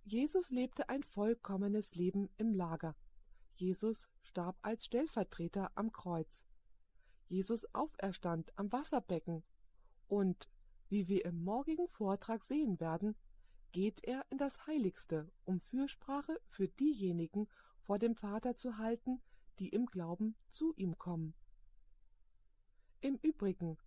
[0.05, 2.95] Jesus lebte ein vollkommenes Leben im Lager.
[3.55, 6.45] Jesus starb als Stellvertreter am Kreuz.
[7.29, 9.43] Jesus auferstand am Wasserbecken.
[10.09, 10.51] Und,
[10.91, 13.17] wie wir im morgigen Vortrag sehen werden,
[13.73, 17.49] geht er in das Heiligste, um Fürsprache für diejenigen
[17.81, 19.23] vor dem Vater zu halten,
[19.59, 21.35] die im Glauben zu ihm kommen.
[23.03, 23.79] Im Übrigen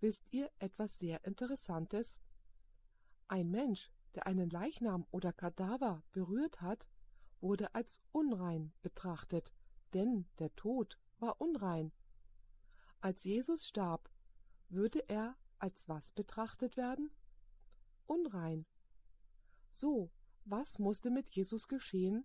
[0.00, 2.18] wisst ihr etwas sehr Interessantes?
[3.28, 6.88] Ein Mensch, der einen Leichnam oder Kadaver berührt hat,
[7.42, 9.52] wurde als unrein betrachtet,
[9.92, 11.92] denn der Tod war unrein.
[13.02, 14.10] Als Jesus starb,
[14.70, 17.10] würde er als was betrachtet werden?
[18.06, 18.64] Unrein.
[19.68, 20.10] So,
[20.46, 22.24] was musste mit Jesus geschehen?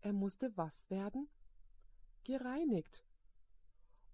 [0.00, 1.28] Er musste was werden?
[2.22, 3.05] Gereinigt.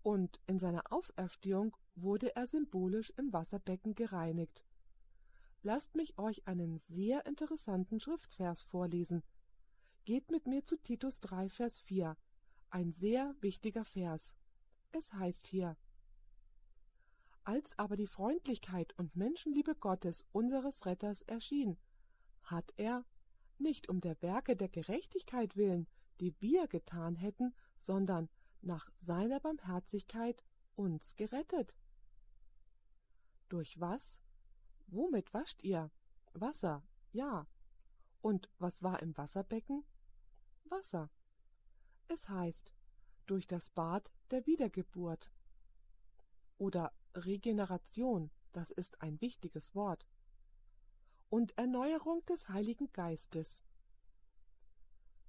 [0.02, 4.64] Und in seiner Auferstehung wurde er symbolisch im Wasserbecken gereinigt.
[5.62, 9.22] Lasst mich euch einen sehr interessanten Schriftvers vorlesen.
[10.04, 12.16] Geht mit mir zu Titus 3, Vers 4,
[12.70, 14.34] ein sehr wichtiger Vers.
[14.90, 15.76] Es heißt hier,
[17.44, 21.76] als aber die Freundlichkeit und Menschenliebe Gottes unseres Retters erschien,
[22.42, 23.04] hat er,
[23.58, 25.86] nicht um der Werke der Gerechtigkeit willen,
[26.20, 28.28] die wir getan hätten, sondern
[28.62, 30.42] nach seiner Barmherzigkeit
[30.74, 31.76] uns gerettet.
[33.48, 34.20] Durch was?
[34.86, 35.90] Womit wascht ihr?
[36.32, 36.82] Wasser,
[37.12, 37.46] ja.
[38.20, 39.84] Und was war im Wasserbecken?
[40.64, 41.10] Wasser.
[42.08, 42.74] Es heißt,
[43.26, 45.30] durch das Bad der Wiedergeburt.
[46.58, 50.06] Oder Regeneration, das ist ein wichtiges Wort
[51.32, 53.62] und Erneuerung des Heiligen Geistes.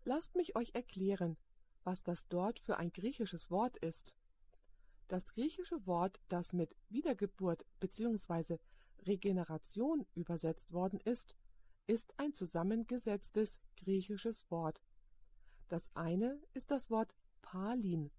[0.03, 1.37] Lasst mich euch erklären,
[1.83, 4.13] was das dort für ein griechisches Wort ist.
[5.07, 8.57] Das griechische Wort, das mit Wiedergeburt bzw.
[9.05, 11.35] Regeneration übersetzt worden ist,
[11.87, 14.81] ist ein zusammengesetztes griechisches Wort.
[15.67, 18.11] Das eine ist das Wort Palin,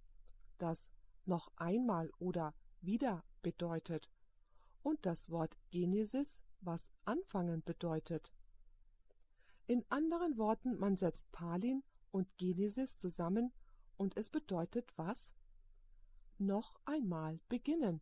[0.59, 0.89] das
[1.25, 4.11] noch einmal oder wieder bedeutet,
[4.83, 8.33] und das Wort Genesis, was anfangen bedeutet.
[9.67, 11.83] In anderen Worten, man setzt Palin
[12.15, 13.53] und Genesis zusammen
[13.97, 15.33] und es bedeutet was?
[16.39, 18.01] Noch einmal beginnen.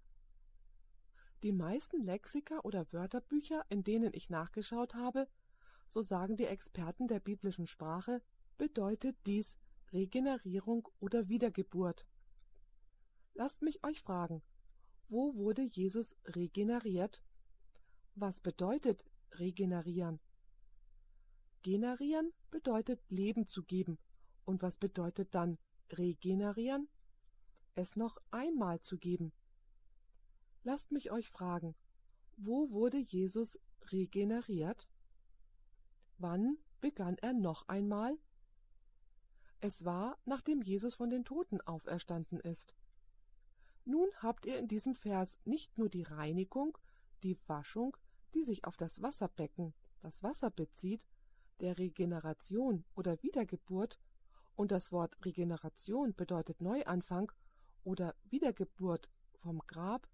[1.42, 5.28] Die meisten Lexika oder Wörterbücher, in denen ich nachgeschaut habe,
[5.88, 8.20] so sagen die Experten der biblischen Sprache,
[8.58, 9.56] bedeutet dies
[9.92, 12.06] Regenerierung oder Wiedergeburt.
[13.32, 14.42] Lasst mich euch fragen,
[15.08, 17.22] wo wurde Jesus regeneriert?
[18.14, 20.20] Was bedeutet regenerieren?
[21.62, 23.98] Generieren bedeutet Leben zu geben.
[24.44, 25.58] Und was bedeutet dann
[25.90, 26.88] regenerieren?
[27.74, 29.32] Es noch einmal zu geben.
[30.64, 31.74] Lasst mich euch fragen,
[32.36, 33.58] wo wurde Jesus
[33.90, 34.88] regeneriert?
[36.18, 38.18] Wann begann er noch einmal?
[39.60, 42.74] Es war, nachdem Jesus von den Toten auferstanden ist.
[43.84, 46.76] Nun habt ihr in diesem Vers nicht nur die Reinigung,
[47.22, 47.96] die Waschung,
[48.34, 51.06] die sich auf das Wasserbecken, das Wasser bezieht,
[51.62, 53.98] der Regeneration oder Wiedergeburt,
[54.54, 57.32] und das Wort Regeneration bedeutet Neuanfang
[57.84, 60.06] oder Wiedergeburt vom Grab,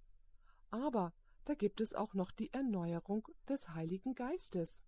[0.70, 1.12] aber
[1.44, 4.80] da gibt es auch noch die Erneuerung des Heiligen Geistes.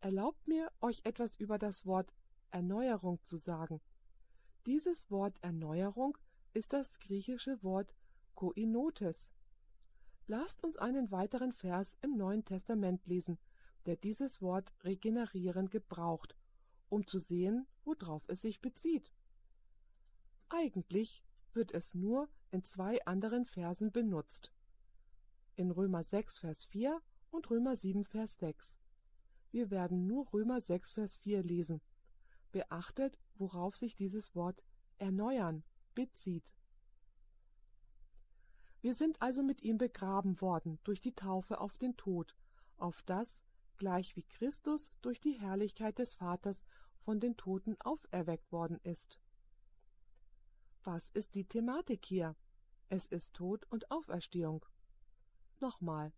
[0.00, 2.12] Erlaubt mir, euch etwas über das Wort
[2.50, 3.80] Erneuerung zu sagen.
[4.66, 6.16] Dieses Wort Erneuerung
[6.52, 7.94] ist das griechische Wort
[8.34, 9.30] Koinotes.
[10.26, 13.38] Lasst uns einen weiteren Vers im Neuen Testament lesen,
[13.88, 16.36] der dieses Wort regenerieren gebraucht,
[16.90, 19.10] um zu sehen, worauf es sich bezieht.
[20.50, 21.24] Eigentlich
[21.54, 24.52] wird es nur in zwei anderen Versen benutzt.
[25.56, 28.76] In Römer 6, Vers 4 und Römer 7, Vers 6.
[29.52, 31.80] Wir werden nur Römer 6, Vers 4 lesen.
[32.52, 34.64] Beachtet, worauf sich dieses Wort
[34.98, 35.64] erneuern
[35.94, 36.52] bezieht.
[38.82, 42.36] Wir sind also mit ihm begraben worden durch die Taufe auf den Tod,
[42.76, 43.42] auf das,
[43.78, 46.62] gleich wie Christus durch die Herrlichkeit des Vaters
[46.98, 49.18] von den Toten auferweckt worden ist.
[50.84, 52.36] Was ist die Thematik hier?
[52.88, 54.64] Es ist Tod und Auferstehung.
[55.60, 56.12] Nochmal.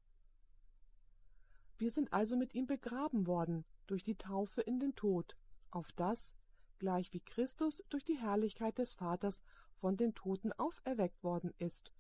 [1.79, 5.37] Wir sind also mit ihm begraben worden durch die Taufe in den Tod,
[5.71, 6.35] auf das,
[6.79, 9.43] gleich wie Christus durch die Herrlichkeit des Vaters
[9.81, 11.91] von den Toten auferweckt worden ist,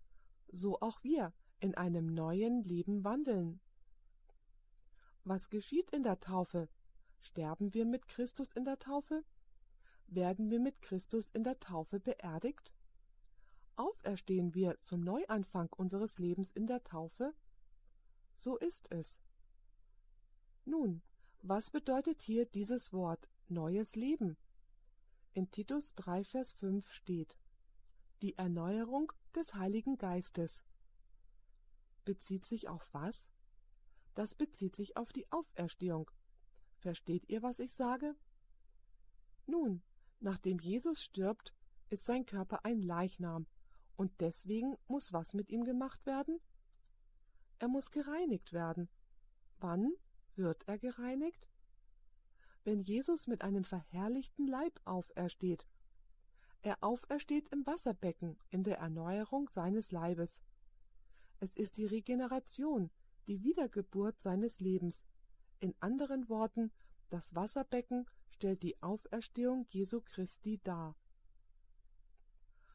[0.48, 3.60] so auch wir in einem neuen Leben wandeln.
[5.30, 6.68] Was geschieht in der Taufe?
[7.20, 9.22] Sterben wir mit Christus in der Taufe?
[10.08, 12.74] Werden wir mit Christus in der Taufe beerdigt?
[13.76, 17.32] Auferstehen wir zum Neuanfang unseres Lebens in der Taufe?
[18.34, 19.20] So ist es.
[20.64, 21.00] Nun,
[21.42, 24.36] was bedeutet hier dieses Wort neues Leben?
[25.32, 27.38] In Titus 3, Vers 5 steht
[28.20, 30.64] Die Erneuerung des Heiligen Geistes.
[32.04, 33.30] Bezieht sich auf was?
[34.14, 36.10] Das bezieht sich auf die Auferstehung.
[36.78, 38.14] Versteht ihr, was ich sage?
[39.46, 39.82] Nun,
[40.20, 41.54] nachdem Jesus stirbt,
[41.90, 43.46] ist sein Körper ein Leichnam,
[43.96, 46.40] und deswegen muss was mit ihm gemacht werden?
[47.58, 48.88] Er muss gereinigt werden.
[49.58, 49.92] Wann
[50.36, 51.46] wird er gereinigt?
[52.64, 55.66] Wenn Jesus mit einem verherrlichten Leib aufersteht.
[56.62, 60.40] Er aufersteht im Wasserbecken in der Erneuerung seines Leibes.
[61.40, 62.90] Es ist die Regeneration,
[63.30, 65.06] die Wiedergeburt seines Lebens.
[65.60, 66.72] In anderen Worten,
[67.10, 70.96] das Wasserbecken stellt die Auferstehung Jesu Christi dar.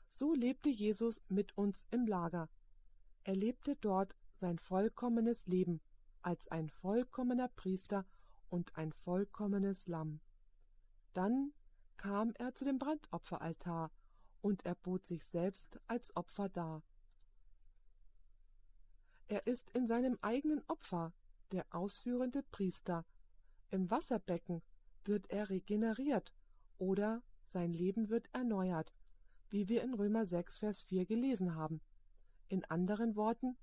[0.08, 2.50] So lebte Jesus mit uns im Lager.
[3.26, 5.82] Er lebte dort sein vollkommenes Leben
[6.22, 8.06] als ein vollkommener Priester
[8.48, 10.22] und ein vollkommenes Lamm.
[11.12, 11.52] Dann
[11.98, 13.92] kam er zu dem Brandopferaltar
[14.42, 16.82] und er bot sich selbst als Opfer dar.
[19.28, 21.14] Er ist in seinem eigenen Opfer
[21.52, 23.06] der ausführende Priester.
[23.72, 24.62] Im Wasserbecken
[25.04, 26.34] wird er regeneriert
[26.78, 28.94] oder sein Leben wird erneuert,
[29.50, 31.82] wie wir in Römer 6, Vers 4 gelesen haben.
[32.50, 33.58] In anderen Worten,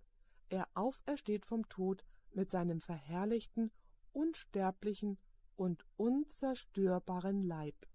[0.48, 3.70] er aufersteht vom Tod mit seinem verherrlichten,
[4.12, 5.18] unsterblichen
[5.56, 7.86] und unzerstörbaren Leib.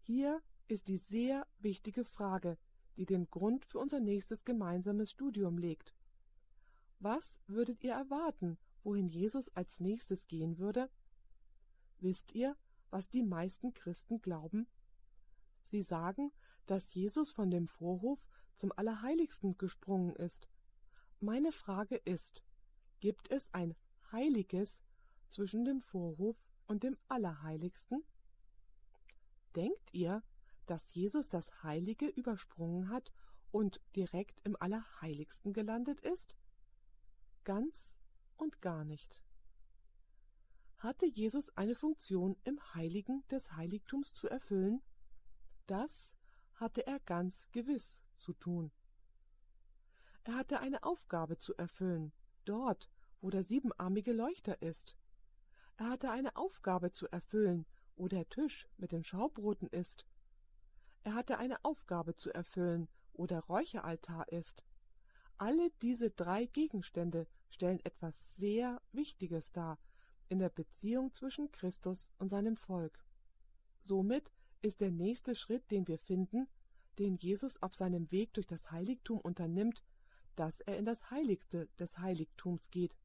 [0.00, 2.58] Hier ist die sehr wichtige Frage,
[2.96, 5.94] die den Grund für unser nächstes gemeinsames Studium legt.
[6.98, 10.88] Was würdet ihr erwarten, wohin Jesus als nächstes gehen würde?
[11.98, 12.56] Wisst ihr,
[12.90, 14.66] was die meisten Christen glauben?
[15.60, 16.32] Sie sagen,
[16.66, 18.26] dass Jesus von dem Vorhof
[18.56, 20.48] zum Allerheiligsten gesprungen ist.
[21.20, 22.44] Meine Frage ist,
[23.00, 23.74] gibt es ein
[24.12, 24.80] Heiliges
[25.28, 26.36] zwischen dem Vorhof
[26.66, 28.04] und dem Allerheiligsten?
[29.54, 30.22] Denkt ihr,
[30.66, 33.12] dass Jesus das Heilige übersprungen hat
[33.50, 36.36] und direkt im Allerheiligsten gelandet ist?
[37.44, 37.96] Ganz
[38.36, 39.22] und gar nicht.
[40.78, 44.82] Hatte Jesus eine Funktion im Heiligen des Heiligtums zu erfüllen?
[45.66, 46.14] Das
[46.54, 48.70] hatte er ganz gewiss zu tun.
[50.24, 52.12] Er hatte eine Aufgabe zu erfüllen,
[52.44, 52.90] dort,
[53.20, 54.96] wo der siebenarmige Leuchter ist.
[55.76, 60.06] Er hatte eine Aufgabe zu erfüllen, wo der Tisch mit den Schaubroten ist.
[61.06, 64.64] Er hatte eine Aufgabe zu erfüllen, wo der Räucheraltar ist.
[65.38, 69.78] Alle diese drei Gegenstände stellen etwas sehr Wichtiges dar
[70.28, 73.04] in der Beziehung zwischen Christus und seinem Volk.
[73.84, 74.32] Somit
[74.62, 76.48] ist der nächste Schritt, den wir finden,
[76.98, 79.84] den Jesus auf seinem Weg durch das Heiligtum unternimmt,
[80.34, 82.96] dass er in das Heiligste des Heiligtums geht.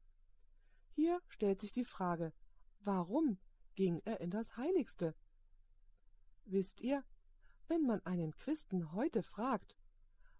[0.88, 2.32] Hier stellt sich die Frage,
[2.80, 3.38] warum
[3.76, 5.14] ging er in das Heiligste?
[6.46, 7.04] Wisst ihr,
[7.68, 9.76] wenn man einen Christen heute fragt,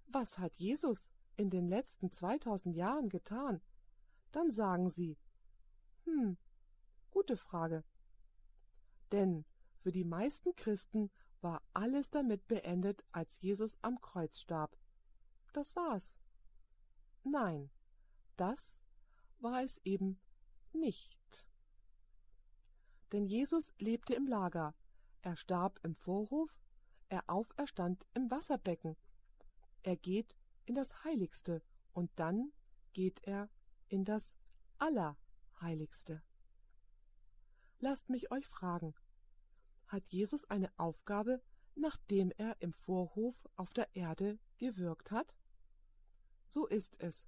[0.06, 3.60] was hat Jesus in den letzten 2000 Jahren getan,
[4.32, 5.18] dann sagen sie,
[6.04, 6.36] hm,
[7.10, 7.84] gute Frage.
[9.10, 9.44] Denn
[9.78, 11.10] für die meisten Christen
[11.40, 14.76] war alles damit beendet, als Jesus am Kreuz starb.
[15.52, 16.16] Das war's.
[17.24, 17.70] Nein,
[18.36, 18.84] das
[19.38, 20.20] war es eben
[20.72, 21.46] nicht.
[23.12, 24.74] Denn Jesus lebte im Lager,
[25.20, 26.50] er starb im Vorhof,
[27.12, 28.96] er auferstand im Wasserbecken,
[29.82, 32.52] er geht in das Heiligste und dann
[32.94, 33.50] geht er
[33.88, 34.34] in das
[34.78, 36.22] Allerheiligste.
[37.80, 38.94] Lasst mich euch fragen,
[39.88, 41.42] hat Jesus eine Aufgabe,
[41.74, 45.36] nachdem er im Vorhof auf der Erde gewirkt hat?
[46.46, 47.26] So ist es.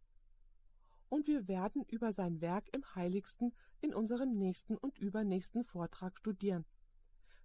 [1.11, 6.65] Und wir werden über sein Werk im Heiligsten in unserem nächsten und übernächsten Vortrag studieren.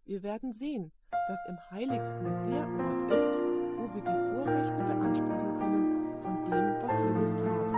[0.10, 3.30] Wir werden sehen, dass im Heiligsten der Ort ist,
[3.76, 5.86] wo wir die Vorrechte beanspruchen können
[6.24, 7.76] von dem, was Jesus tat,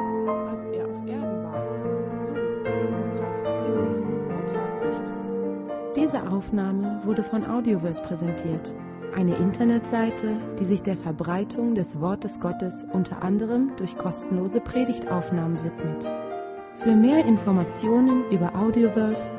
[0.47, 2.25] als er auf Erden war.
[2.25, 5.97] So verpasst den nächsten Vortrag nicht.
[5.97, 8.73] Diese Aufnahme wurde von Audioverse präsentiert,
[9.13, 16.07] eine Internetseite, die sich der Verbreitung des Wortes Gottes unter anderem durch kostenlose Predigtaufnahmen widmet.
[16.75, 19.29] Für mehr Informationen über Audioverse